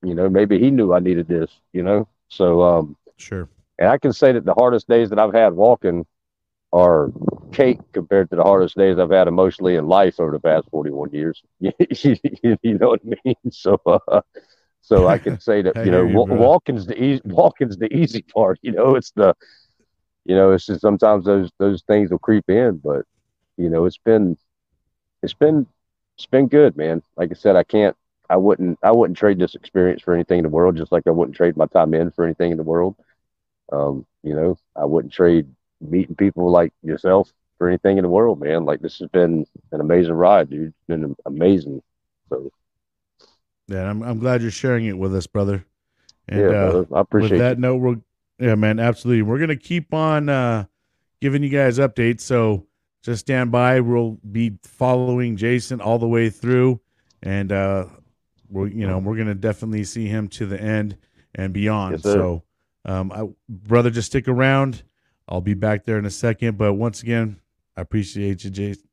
[0.04, 2.06] you know, maybe he knew I needed this, you know.
[2.28, 3.48] So um, sure.
[3.80, 6.06] And I can say that the hardest days that I've had walking
[6.74, 7.12] are
[7.54, 11.12] cake compared to the hardest days I've had emotionally in life over the past 41
[11.12, 11.44] years.
[11.60, 13.52] you know what I mean?
[13.52, 14.22] So, uh,
[14.82, 18.60] so I can say that, you know, you, walking's the easy, walking's the easy part,
[18.64, 19.36] you know, it's the,
[20.26, 23.06] you know, it's just sometimes those, those things will creep in, but
[23.58, 24.38] you know, it's been,
[25.24, 25.68] it's been,
[26.18, 27.02] it's been good, man.
[27.18, 27.96] Like I said, I can't,
[28.30, 31.12] I wouldn't, I wouldn't trade this experience for anything in the world, just like I
[31.12, 32.96] wouldn't trade my time in for anything in the world.
[33.72, 35.48] um, you know, I wouldn't trade
[35.90, 38.66] meeting people like yourself for anything in the world, man.
[38.66, 40.68] Like this has been an amazing ride, dude.
[40.68, 41.82] It's been amazing.
[42.30, 42.52] So
[43.68, 45.66] yeah, I'm I'm glad you're sharing it with us, brother.
[46.28, 47.60] And, yeah, uh, I appreciate with that it.
[47.60, 47.78] note.
[47.78, 47.96] We're
[48.40, 49.22] yeah, man, absolutely.
[49.22, 50.66] We're gonna keep on uh,
[51.22, 52.22] giving you guys updates.
[52.22, 52.68] So
[53.04, 53.80] just stand by.
[53.80, 56.82] We'll be following Jason all the way through,
[57.22, 57.86] and uh,
[58.50, 60.98] we're you know we're gonna definitely see him to the end
[61.36, 61.94] and beyond.
[61.94, 62.44] Yes, so,
[62.86, 64.84] um, I, brother, just stick around.
[65.28, 66.58] I'll be back there in a second.
[66.58, 67.40] But once again,
[67.76, 68.88] I appreciate you, Jason.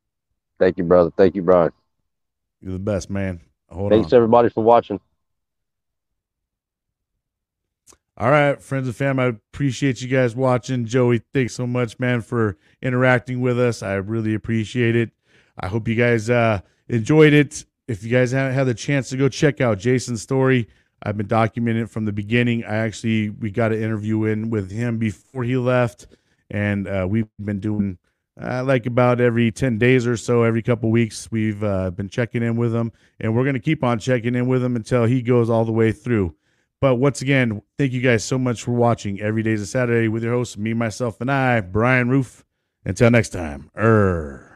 [0.59, 1.11] Thank you, brother.
[1.17, 1.73] Thank you, Brian.
[2.61, 3.41] You're the best, man.
[3.69, 4.17] Hold Thanks on.
[4.19, 5.01] everybody for watching.
[8.17, 10.85] All right, friends and fam, I appreciate you guys watching.
[10.85, 13.83] Joey, thanks so much, man, for interacting with us.
[13.83, 15.11] I really appreciate it.
[15.59, 17.65] I hope you guys uh, enjoyed it.
[17.89, 20.69] If you guys haven't had the chance to go check out Jason's story,
[21.03, 22.63] I've been documenting it from the beginning.
[22.65, 26.07] I actually we got an interview in with him before he left,
[26.51, 27.99] and uh, we've been doing
[28.41, 32.43] uh, like about every 10 days or so, every couple weeks, we've uh, been checking
[32.43, 35.21] in with him, and we're going to keep on checking in with him until he
[35.21, 36.35] goes all the way through.
[36.81, 40.23] But once again, thank you guys so much for watching Every Day's a Saturday with
[40.23, 42.45] your host, me, myself, and I, Brian Roof.
[42.85, 44.50] Until next time, er.